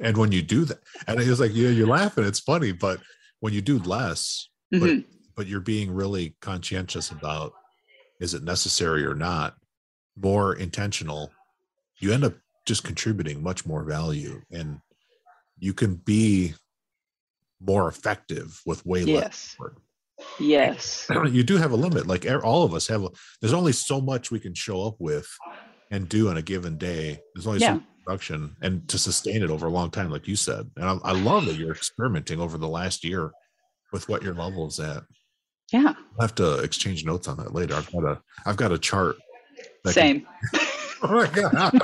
[0.00, 0.78] And when you do that,
[1.08, 3.00] and it's like, yeah, you're laughing, it's funny, but
[3.40, 5.04] when you do less, Mhm.
[5.36, 7.52] but you're being really conscientious about
[8.20, 9.56] is it necessary or not,
[10.16, 11.30] more intentional,
[11.98, 12.34] you end up
[12.66, 14.80] just contributing much more value and
[15.58, 16.54] you can be
[17.60, 19.74] more effective with way yes less
[20.38, 21.06] yes.
[21.30, 22.06] You do have a limit.
[22.06, 23.08] Like all of us have, a,
[23.40, 25.26] there's only so much we can show up with
[25.90, 27.18] and do on a given day.
[27.34, 27.72] There's only so Yeah.
[27.74, 30.70] much production and to sustain it over a long time, like you said.
[30.76, 33.30] And I, I love that you're experimenting over the last year
[33.94, 35.04] with what your level is at.
[35.72, 37.74] yeah I'll have to exchange notes on that later.
[37.74, 39.16] I've got a I've got a chart.
[39.84, 40.26] that can- same
[41.02, 41.80] Oh my God.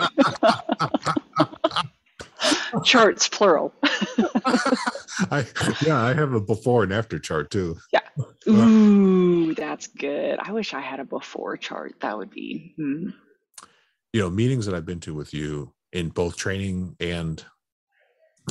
[2.84, 3.72] charts plural
[5.30, 5.44] I
[5.84, 7.76] yeah, I have a before and after chart too.
[7.92, 8.00] Yeah.
[8.48, 13.10] Ooh that's good i wish i had a before chart that would be hmm.
[14.16, 17.44] You know, meetings that I've been to with you in both training and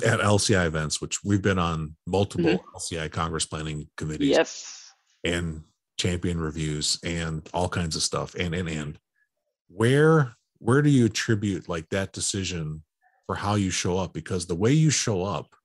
[0.06, 4.94] at LCI events, which we've been on multiple LCI Congress planning committees yes
[5.24, 5.64] and
[5.98, 8.36] champion reviews and all kinds of stuff.
[8.36, 9.00] And and and
[9.68, 12.84] where where do you attribute like that decision
[13.26, 14.14] for how you show up?
[14.14, 15.56] Because the way you show up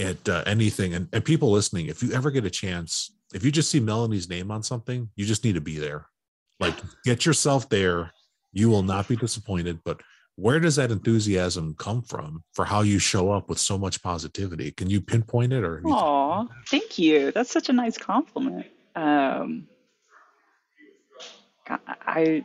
[0.00, 3.50] at uh, anything, and, and people listening, if you ever get a chance, if you
[3.50, 6.06] just see Melanie's name on something, you just need to be there.
[6.58, 6.74] Like
[7.04, 8.12] get yourself there.
[8.52, 9.80] You will not be disappointed.
[9.84, 10.00] But
[10.36, 14.72] where does that enthusiasm come from for how you show up with so much positivity?
[14.72, 15.76] Can you pinpoint it or?
[15.76, 17.30] have you thought- Aw, thank you.
[17.32, 18.66] That's such a nice compliment.
[18.96, 19.68] Um,
[21.68, 22.44] I, I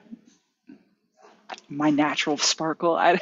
[1.70, 2.95] my natural sparkle.
[2.95, 3.20] I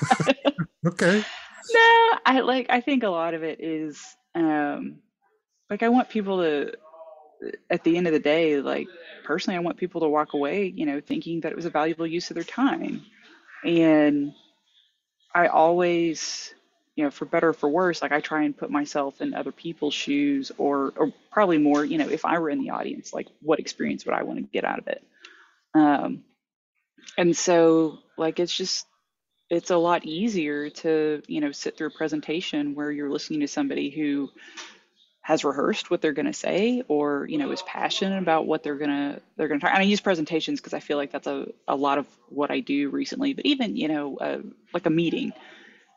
[0.86, 1.24] Okay.
[1.74, 2.66] no, I like.
[2.70, 4.96] I think a lot of it is um,
[5.68, 6.72] like I want people to.
[7.70, 8.88] At the end of the day, like
[9.24, 12.06] personally, I want people to walk away, you know, thinking that it was a valuable
[12.06, 13.02] use of their time,
[13.64, 14.34] and
[15.34, 16.52] I always,
[16.96, 19.52] you know, for better or for worse, like I try and put myself in other
[19.52, 23.28] people's shoes, or or probably more, you know, if I were in the audience, like
[23.40, 25.02] what experience would I want to get out of it?
[25.74, 26.24] Um,
[27.16, 28.86] and so, like, it's just
[29.50, 33.48] it's a lot easier to you know sit through a presentation where you're listening to
[33.48, 34.30] somebody who
[35.22, 38.76] has rehearsed what they're going to say or you know is passionate about what they're
[38.76, 41.26] going to they're going to talk and i use presentations because i feel like that's
[41.26, 44.38] a, a lot of what i do recently but even you know uh,
[44.72, 45.32] like a meeting.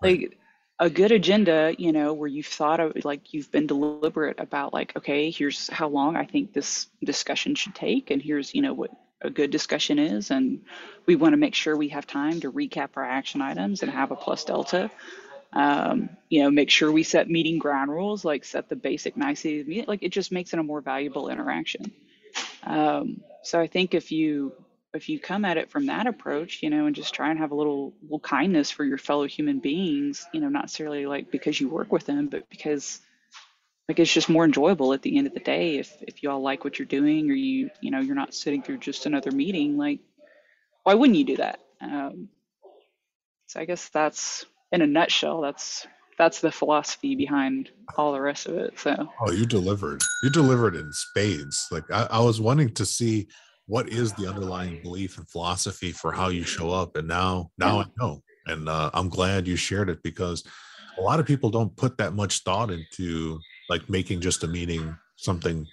[0.02, 0.38] Like
[0.80, 4.94] a good agenda you know where you've thought of like you've been deliberate about like
[4.98, 8.92] okay here's how long i think this discussion should take and here's you know what
[9.24, 10.62] a good discussion is and
[11.06, 14.12] we want to make sure we have time to recap our action items and have
[14.12, 14.90] a plus delta
[15.54, 19.88] Um, you know, make sure we set meeting ground rules, like set the basic niceties.
[19.88, 21.92] Like it just makes it a more valuable interaction.
[22.64, 24.54] Um, so I think if you
[24.94, 27.52] if you come at it from that approach, you know, and just try and have
[27.52, 31.60] a little little kindness for your fellow human beings, you know, not necessarily like because
[31.60, 33.00] you work with them, but because
[33.88, 36.42] like it's just more enjoyable at the end of the day if if you all
[36.42, 39.78] like what you're doing or you you know you're not sitting through just another meeting
[39.78, 40.00] like
[40.84, 41.60] why wouldn't you do that?
[41.82, 42.30] Um,
[43.48, 45.86] so i guess that's in a nutshell that's
[46.18, 49.10] that's the philosophy behind all the rest of it so.
[49.20, 50.02] Oh you delivered.
[50.22, 51.68] You delivered in spades.
[51.72, 53.28] Like i, I was wanting to see
[53.66, 57.80] what is the underlying belief and philosophy for how you show up and now now
[57.80, 58.22] i know.
[58.46, 60.44] And uh, i'm glad you shared it because
[60.98, 63.40] a lot of people don't put that much thought into
[63.70, 65.66] like making just a meeting something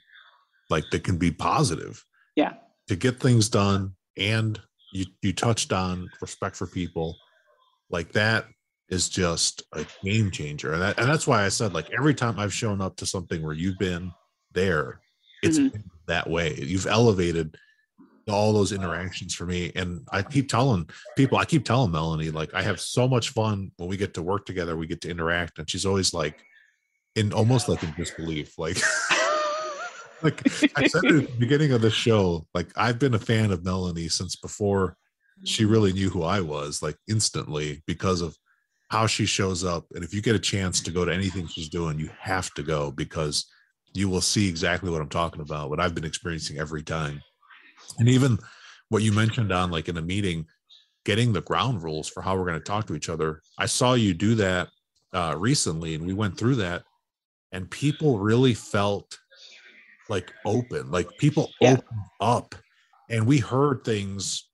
[0.69, 2.05] like that can be positive.
[2.37, 2.55] Yeah.
[2.89, 4.61] To get things done and
[4.93, 7.17] you you touched on respect for people
[7.91, 8.47] like that
[8.89, 12.39] is just a game changer and, that, and that's why i said like every time
[12.39, 14.13] i've shown up to something where you've been
[14.53, 15.01] there
[15.43, 15.81] it's mm-hmm.
[16.07, 17.57] that way you've elevated
[18.29, 22.53] all those interactions for me and i keep telling people i keep telling melanie like
[22.55, 25.59] i have so much fun when we get to work together we get to interact
[25.59, 26.45] and she's always like
[27.17, 28.77] in almost like in disbelief like
[30.23, 30.41] like
[30.77, 34.09] i said at the beginning of the show like i've been a fan of melanie
[34.09, 34.97] since before
[35.45, 38.37] she really knew who i was like instantly because of
[38.91, 39.87] how she shows up.
[39.95, 42.63] And if you get a chance to go to anything she's doing you have to
[42.63, 43.47] go because
[43.95, 47.23] you will see exactly what i'm talking about what i've been experiencing every time.
[47.99, 48.39] And even
[48.89, 50.47] what you mentioned on like in a meeting
[51.05, 53.41] getting the ground rules for how we're going to talk to each other.
[53.59, 54.69] I saw you do that
[55.15, 56.83] uh, recently and we went through that
[57.53, 59.19] and people really felt
[60.09, 61.73] like open like people yeah.
[61.73, 62.55] opened up
[63.09, 64.49] and we heard things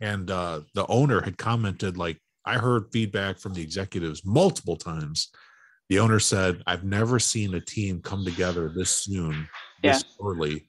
[0.00, 5.30] and uh the owner had commented like i heard feedback from the executives multiple times
[5.88, 9.48] the owner said i've never seen a team come together this soon
[9.82, 10.26] this yeah.
[10.26, 10.68] early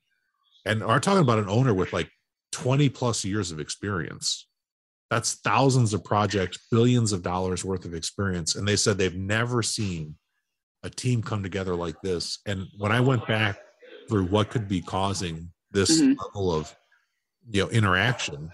[0.65, 2.09] and are talking about an owner with like
[2.53, 4.47] 20 plus years of experience
[5.09, 9.61] that's thousands of projects billions of dollars worth of experience and they said they've never
[9.61, 10.15] seen
[10.83, 12.39] a team come together like this.
[12.45, 13.57] And when I went back
[14.07, 16.19] through what could be causing this mm-hmm.
[16.19, 16.75] level of
[17.49, 18.51] you know interaction,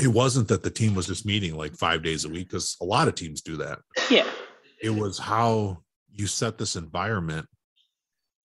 [0.00, 2.84] it wasn't that the team was just meeting like five days a week because a
[2.84, 3.78] lot of teams do that.
[4.10, 4.28] Yeah.
[4.82, 5.78] It was how
[6.12, 7.46] you set this environment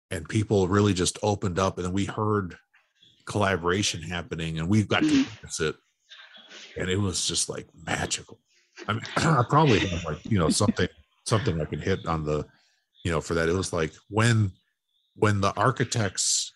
[0.10, 2.56] and people really just opened up and we heard
[3.26, 5.24] collaboration happening and we've got mm-hmm.
[5.24, 5.76] to witness it
[6.78, 8.40] and it was just like magical.
[8.88, 10.88] I mean, I probably have like you know something
[11.26, 12.46] something I can hit on the
[13.04, 13.50] you know for that.
[13.50, 14.52] It was like when
[15.16, 16.54] when the architects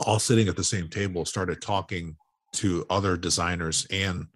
[0.00, 2.16] all sitting at the same table started talking
[2.52, 4.26] to other designers and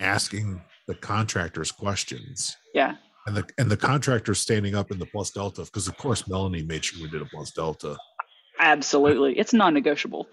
[0.00, 2.56] asking the contractors questions.
[2.74, 2.96] Yeah.
[3.26, 6.62] And the and the contractors standing up in the plus delta because of course melanie
[6.62, 7.96] made sure we did a plus delta.
[8.58, 9.38] Absolutely.
[9.38, 10.26] It's non-negotiable.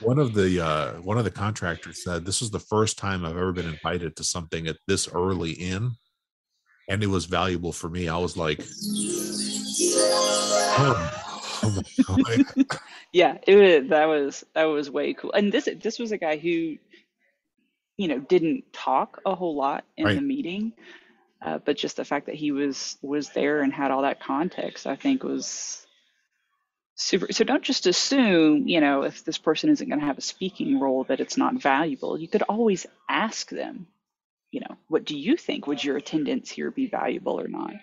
[0.00, 3.36] One of the uh one of the contractors said this was the first time i've
[3.36, 5.92] ever been invited to something at this early in
[6.88, 8.08] and it was valuable for me.
[8.08, 8.62] I was like
[13.12, 15.32] yeah, it that was that was way cool.
[15.32, 16.76] And this this was a guy who,
[17.96, 20.16] you know, didn't talk a whole lot in right.
[20.16, 20.72] the meeting,
[21.42, 24.86] uh, but just the fact that he was was there and had all that context,
[24.86, 25.86] I think was
[26.94, 27.32] super.
[27.32, 30.80] So don't just assume, you know, if this person isn't going to have a speaking
[30.80, 32.18] role, that it's not valuable.
[32.18, 33.86] You could always ask them,
[34.50, 35.66] you know, what do you think?
[35.66, 37.74] Would your attendance here be valuable or not?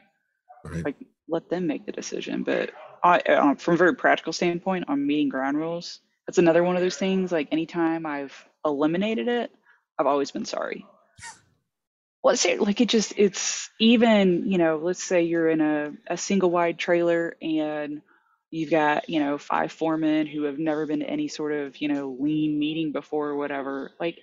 [0.64, 0.86] Right.
[0.86, 0.96] Like
[1.32, 2.44] let them make the decision.
[2.44, 2.72] But
[3.04, 6.84] I, uh, from a very practical standpoint, on meeting ground rules, that's another one of
[6.84, 7.32] those things.
[7.32, 9.52] Like anytime I've eliminated it,
[10.00, 10.86] I've always been sorry.
[12.24, 16.18] Well, say like it just it's even you know let's say you're in a, a
[16.18, 18.02] single wide trailer and
[18.52, 21.88] you've got you know five foremen who have never been to any sort of you
[21.88, 24.20] know lean meeting before or whatever like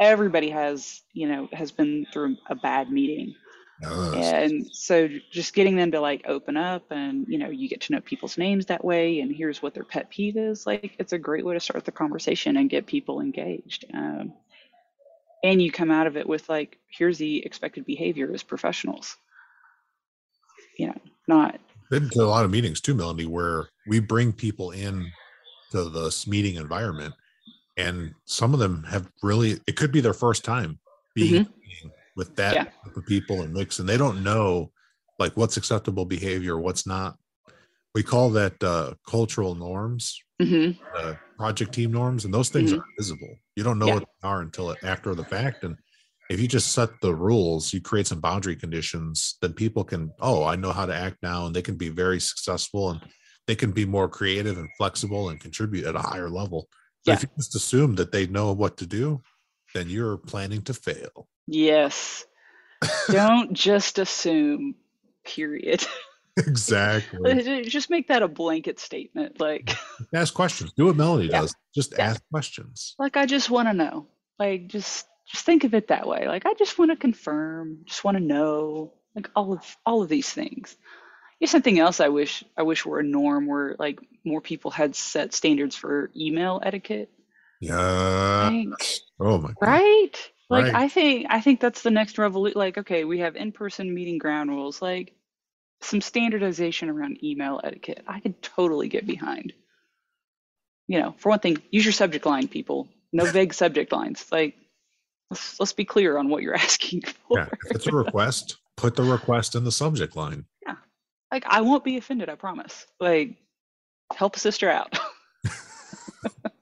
[0.00, 3.34] everybody has you know has been through a bad meeting
[3.82, 7.92] and so just getting them to like open up and you know you get to
[7.92, 11.18] know people's names that way and here's what their pet peeve is like it's a
[11.18, 14.32] great way to start the conversation and get people engaged um,
[15.44, 19.16] and you come out of it with like here's the expected behavior as professionals.
[20.76, 21.60] You know not
[21.90, 25.10] been to a lot of meetings too melanie where we bring people in
[25.70, 27.14] to this meeting environment
[27.76, 30.78] and some of them have really it could be their first time
[31.14, 31.52] being mm-hmm
[32.18, 32.66] with that yeah.
[32.82, 34.70] group of people and mix, and they don't know
[35.18, 37.16] like what's acceptable behavior, what's not.
[37.94, 40.78] We call that uh, cultural norms, mm-hmm.
[40.94, 42.80] uh, project team norms, and those things mm-hmm.
[42.80, 43.34] are invisible.
[43.56, 43.94] You don't know yeah.
[43.94, 45.64] what they are until after the fact.
[45.64, 45.76] And
[46.28, 50.44] if you just set the rules, you create some boundary conditions, then people can, oh,
[50.44, 53.00] I know how to act now, and they can be very successful and
[53.46, 56.68] they can be more creative and flexible and contribute at a higher level.
[57.06, 57.14] But yeah.
[57.14, 59.22] if you just assume that they know what to do,
[59.74, 61.26] then you're planning to fail.
[61.48, 62.26] Yes.
[63.10, 64.74] Don't just assume,
[65.24, 65.84] period.
[66.46, 67.64] Exactly.
[67.64, 69.40] just make that a blanket statement.
[69.40, 69.76] Like
[70.14, 70.72] ask questions.
[70.72, 71.40] Do what Melody yeah.
[71.40, 71.56] does.
[71.74, 72.10] Just yeah.
[72.10, 72.94] ask questions.
[72.96, 74.06] Like I just want to know.
[74.38, 76.28] Like just just think of it that way.
[76.28, 80.08] Like I just want to confirm, just want to know, like all of all of
[80.08, 80.76] these things.
[81.40, 84.94] Here's something else I wish I wish were a norm where like more people had
[84.94, 87.10] set standards for email etiquette.
[87.60, 88.48] Yeah.
[88.48, 88.88] Like,
[89.18, 89.56] oh my God.
[89.60, 90.30] Right?
[90.50, 90.74] Like right.
[90.74, 92.58] I think I think that's the next revolution.
[92.58, 94.80] Like, okay, we have in-person meeting ground rules.
[94.80, 95.12] Like
[95.80, 98.04] some standardization around email etiquette.
[98.06, 99.52] I could totally get behind.
[100.86, 102.88] You know, for one thing, use your subject line, people.
[103.12, 104.24] No vague subject lines.
[104.32, 104.54] Like,
[105.30, 107.38] let's let's be clear on what you're asking for.
[107.38, 110.46] Yeah, if it's a request, put the request in the subject line.
[110.66, 110.76] Yeah,
[111.30, 112.30] like I won't be offended.
[112.30, 112.86] I promise.
[112.98, 113.36] Like,
[114.14, 114.98] help a sister out.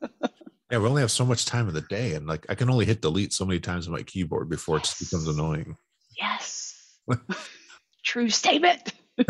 [0.70, 2.86] Yeah, we only have so much time in the day, and like I can only
[2.86, 5.00] hit delete so many times on my keyboard before yes.
[5.00, 5.76] it becomes annoying.
[6.18, 6.98] Yes.
[8.04, 8.92] True statement.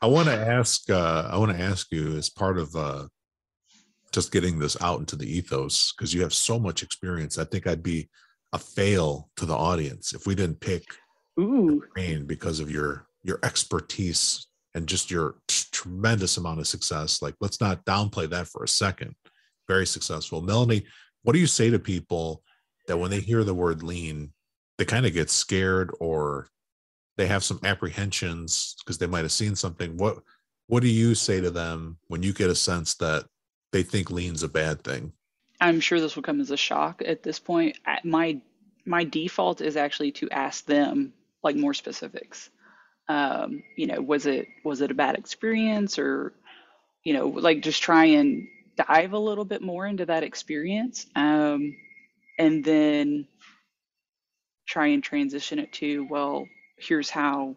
[0.00, 0.88] I want to ask.
[0.88, 3.08] Uh, I want to ask you as part of uh,
[4.12, 7.38] just getting this out into the ethos because you have so much experience.
[7.38, 8.08] I think I'd be
[8.52, 10.84] a fail to the audience if we didn't pick
[11.38, 11.82] Ooh.
[12.26, 17.22] because of your your expertise and just your t- tremendous amount of success.
[17.22, 19.14] Like, let's not downplay that for a second.
[19.66, 20.40] Very successful.
[20.42, 20.86] Melanie,
[21.22, 22.42] what do you say to people
[22.86, 24.32] that when they hear the word lean,
[24.76, 26.48] they kind of get scared or
[27.16, 29.96] they have some apprehensions because they might have seen something?
[29.96, 30.18] What
[30.68, 33.24] what do you say to them when you get a sense that
[33.72, 35.12] they think lean's a bad thing?
[35.60, 37.78] I'm sure this will come as a shock at this point.
[38.04, 38.40] My
[38.84, 41.12] my default is actually to ask them
[41.42, 42.50] like more specifics
[43.08, 46.32] um, you know, was it was it a bad experience or,
[47.04, 51.76] you know, like just try and dive a little bit more into that experience, um,
[52.38, 53.26] and then
[54.66, 56.46] try and transition it to well,
[56.76, 57.56] here's how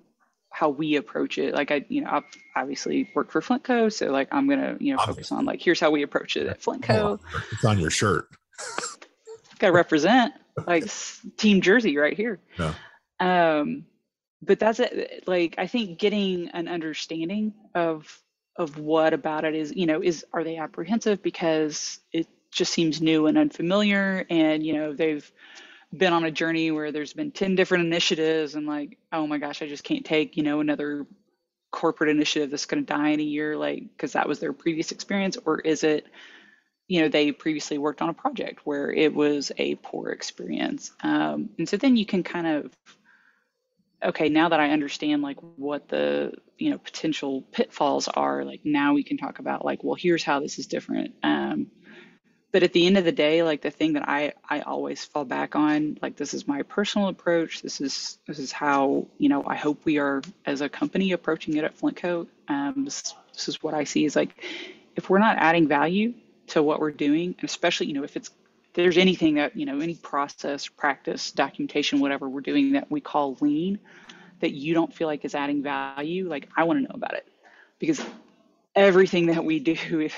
[0.49, 1.53] how we approach it.
[1.53, 2.23] Like I, you know, I've
[2.55, 5.91] obviously worked for Flintco, so like I'm gonna, you know, focus on like here's how
[5.91, 7.19] we approach it at Flintco.
[7.19, 8.27] Oh, it's on your shirt.
[9.59, 10.33] Got to represent
[10.65, 10.85] like
[11.37, 12.39] Team Jersey right here.
[12.57, 12.73] Yeah.
[13.19, 13.85] Um,
[14.41, 18.21] but that's it like i think getting an understanding of
[18.57, 23.01] of what about it is you know is are they apprehensive because it just seems
[23.01, 25.31] new and unfamiliar and you know they've
[25.95, 29.61] been on a journey where there's been 10 different initiatives and like oh my gosh
[29.61, 31.05] i just can't take you know another
[31.71, 34.91] corporate initiative that's going to die in a year like because that was their previous
[34.91, 35.37] experience?
[35.45, 36.05] Or is it
[36.87, 40.91] you know they previously worked on a project where it was a poor experience?
[41.01, 42.77] Um, and so then you can kind of
[44.03, 48.93] okay, now that I understand like what the you know potential pitfalls are, like now
[48.93, 51.15] we can talk about like, well, here's how this is different.
[51.23, 51.67] Um,
[52.51, 55.25] but at the end of the day, like the thing that I I always fall
[55.25, 57.61] back on, like this is my personal approach.
[57.61, 61.55] This is this is how you know I hope we are as a company approaching
[61.55, 62.27] it at Flintco.
[62.47, 64.43] Um, this, this is what I see is like
[64.95, 66.13] if we're not adding value
[66.47, 68.31] to what we're doing, and especially you know if it's
[68.73, 73.37] there's anything that you know any process practice documentation whatever we're doing that we call
[73.41, 73.79] lean
[74.39, 77.27] that you don't feel like is adding value like i want to know about it.
[77.79, 78.03] Because
[78.75, 80.09] everything that we do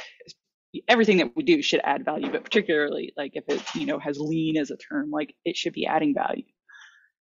[0.88, 4.20] everything that we do should add value but particularly like if it you know has
[4.20, 6.44] lean as a term like it should be adding value.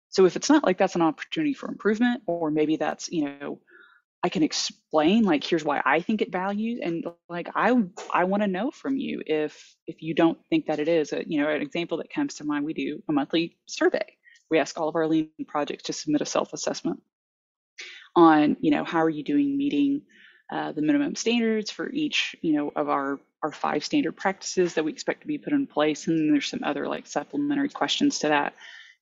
[0.09, 3.61] So if it's not like that's an opportunity for improvement or maybe that's you know
[4.25, 7.75] I can explain like here's why I think it values and like I
[8.13, 11.25] I want to know from you if if you don't think that it is a,
[11.27, 14.17] you know an example that comes to mind we do a monthly survey.
[14.51, 17.01] We ask all of our lean projects to submit a self-assessment
[18.15, 20.03] on you know how are you doing meeting
[20.53, 24.85] uh, the minimum standards for each you know of our our five standard practices that
[24.85, 28.29] we expect to be put in place and there's some other like supplementary questions to
[28.29, 28.55] that.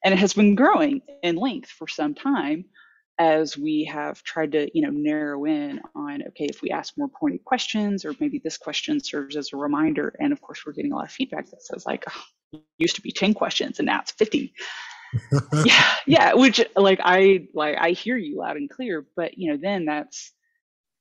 [0.03, 2.65] And it has been growing in length for some time
[3.21, 7.09] as we have tried to you know narrow in on okay if we ask more
[7.09, 10.93] pointed questions or maybe this question serves as a reminder and of course we're getting
[10.93, 14.01] a lot of feedback that says like oh, used to be 10 questions and now
[14.01, 14.55] it's 50
[15.65, 19.59] yeah yeah which like i like i hear you loud and clear but you know
[19.61, 20.33] then that's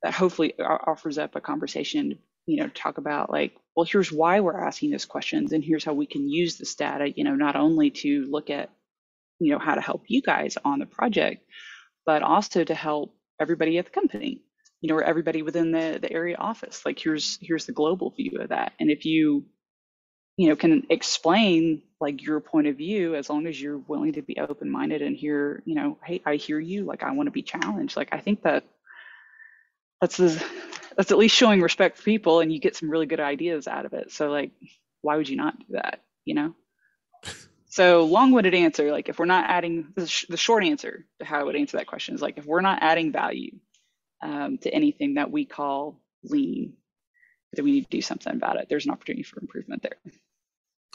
[0.04, 4.60] that hopefully offers up a conversation you know talk about like well here's why we're
[4.60, 7.92] asking those questions and here's how we can use this data you know not only
[7.92, 8.72] to look at
[9.40, 11.46] you know how to help you guys on the project
[12.10, 14.42] but also to help everybody at the company,
[14.82, 16.84] you know, or everybody within the, the area office.
[16.84, 18.74] Like here's here's the global view of that.
[18.80, 19.46] And if you,
[20.36, 24.24] you know, can explain like your point of view as long as you're willing to
[24.24, 27.32] be open minded and hear you know hey i hear you like i want to
[27.32, 28.64] be challenged like i think that
[30.02, 33.68] that's that's at least showing respect for people and you get some really good ideas
[33.68, 34.52] out of it so like
[35.02, 36.56] why would you not do that you know
[37.70, 41.40] so long-winded answer like if we're not adding the, sh- the short answer to how
[41.40, 43.52] i would answer that question is like if we're not adding value
[44.22, 46.74] um, to anything that we call lean
[47.54, 48.68] then we need to do something about it.
[48.70, 49.98] There's an opportunity for improvement there.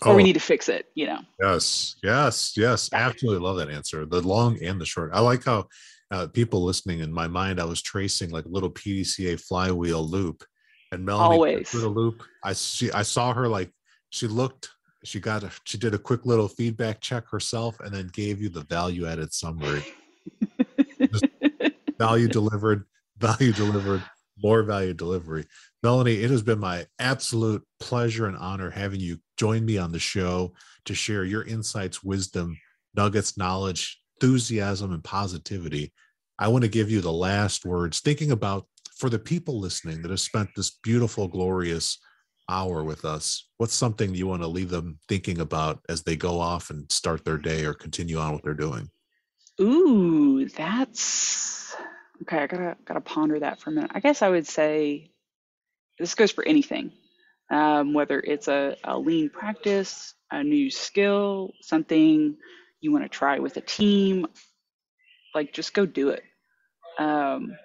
[0.02, 1.20] Or oh, we need to fix it you know.
[1.40, 2.90] Yes yes yes.
[2.92, 5.12] Absolutely love that answer the long and the short.
[5.14, 5.68] I like how
[6.10, 10.44] uh, people listening in my mind i was tracing like a little pdca flywheel loop
[10.92, 11.70] and melanie always.
[11.70, 12.22] through the loop.
[12.44, 13.72] I see i saw her like
[14.10, 14.68] she looked
[15.04, 18.48] she got a, she did a quick little feedback check herself and then gave you
[18.48, 19.84] the value added summary.
[21.98, 22.84] Value delivered
[23.18, 24.02] value delivered
[24.42, 25.44] more value delivery.
[25.82, 29.98] Melanie it has been my absolute pleasure and honor having you join me on the
[29.98, 30.52] show
[30.86, 32.58] to share your insights wisdom
[32.96, 35.92] nuggets knowledge enthusiasm and positivity.
[36.38, 38.00] I want to give you the last words.
[38.00, 41.98] Thinking about for the people listening that have spent this beautiful glorious
[42.48, 46.40] hour with us, what's something you want to leave them thinking about as they go
[46.40, 48.90] off and start their day or continue on what they're doing?
[49.60, 51.76] Ooh, that's
[52.22, 52.38] okay.
[52.38, 53.92] I gotta gotta ponder that for a minute.
[53.94, 55.12] I guess I would say
[55.98, 56.92] this goes for anything,
[57.50, 62.36] um, whether it's a, a lean practice, a new skill, something
[62.80, 64.26] you want to try with a team.
[65.34, 66.22] Like, just go do it.
[66.98, 67.56] Um,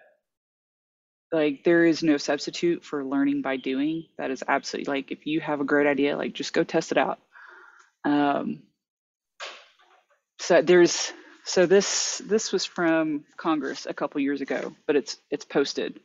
[1.32, 4.06] like there is no substitute for learning by doing.
[4.18, 6.98] That is absolutely like if you have a great idea like just go test it
[6.98, 7.20] out.
[8.04, 8.64] Um,
[10.40, 11.14] so there's
[11.44, 16.00] so this this was from congress a couple years ago but it's it's posted.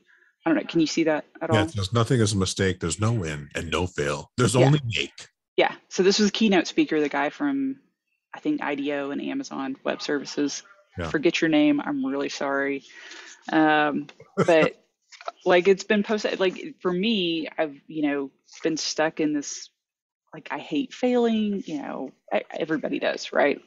[0.45, 1.57] I don't know can you see that at all?
[1.57, 1.69] yeah, all?
[1.69, 4.31] there's nothing as a mistake there's no win and no fail.
[4.37, 4.67] There's yeah.
[4.67, 5.29] only make.
[5.57, 7.77] Yeah so this was a keynote speaker the guy from
[8.35, 10.63] i think IDEO and amazon web services.
[10.99, 11.09] Yeah.
[11.09, 12.85] forget your name i'm really sorry.
[13.53, 14.07] Um,
[14.37, 14.84] but
[15.45, 18.31] like it's been posted like for me i've you know
[18.63, 19.71] been stuck in this
[20.33, 22.11] like i hate failing you know
[22.51, 23.61] everybody does right?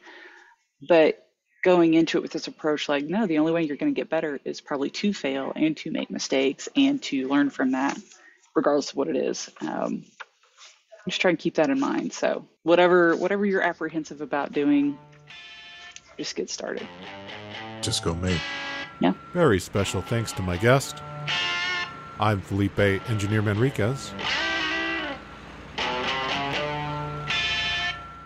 [0.88, 1.24] But
[1.64, 4.10] going into it with this approach like no the only way you're going to get
[4.10, 7.98] better is probably to fail and to make mistakes and to learn from that
[8.56, 9.50] regardless of what it is.
[9.62, 10.06] Um,
[11.08, 12.14] just try and keep that in mind.
[12.14, 14.98] So whatever whatever you're apprehensive about doing
[16.18, 16.88] just get started.
[17.82, 18.42] Just go make.
[19.00, 19.14] Yeah.
[19.34, 20.02] Very special.
[20.02, 21.02] Thanks to my guest
[22.20, 24.12] I'm Felipe Engineer Manriquez.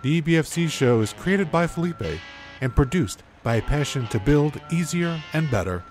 [0.01, 2.19] The EBFC show is created by Felipe
[2.61, 5.83] and produced by a passion to build easier and better.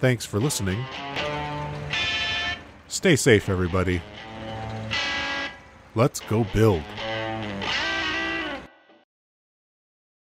[0.00, 0.82] Thanks for listening.
[2.88, 4.00] Stay safe, everybody.
[5.94, 6.82] Let's go build.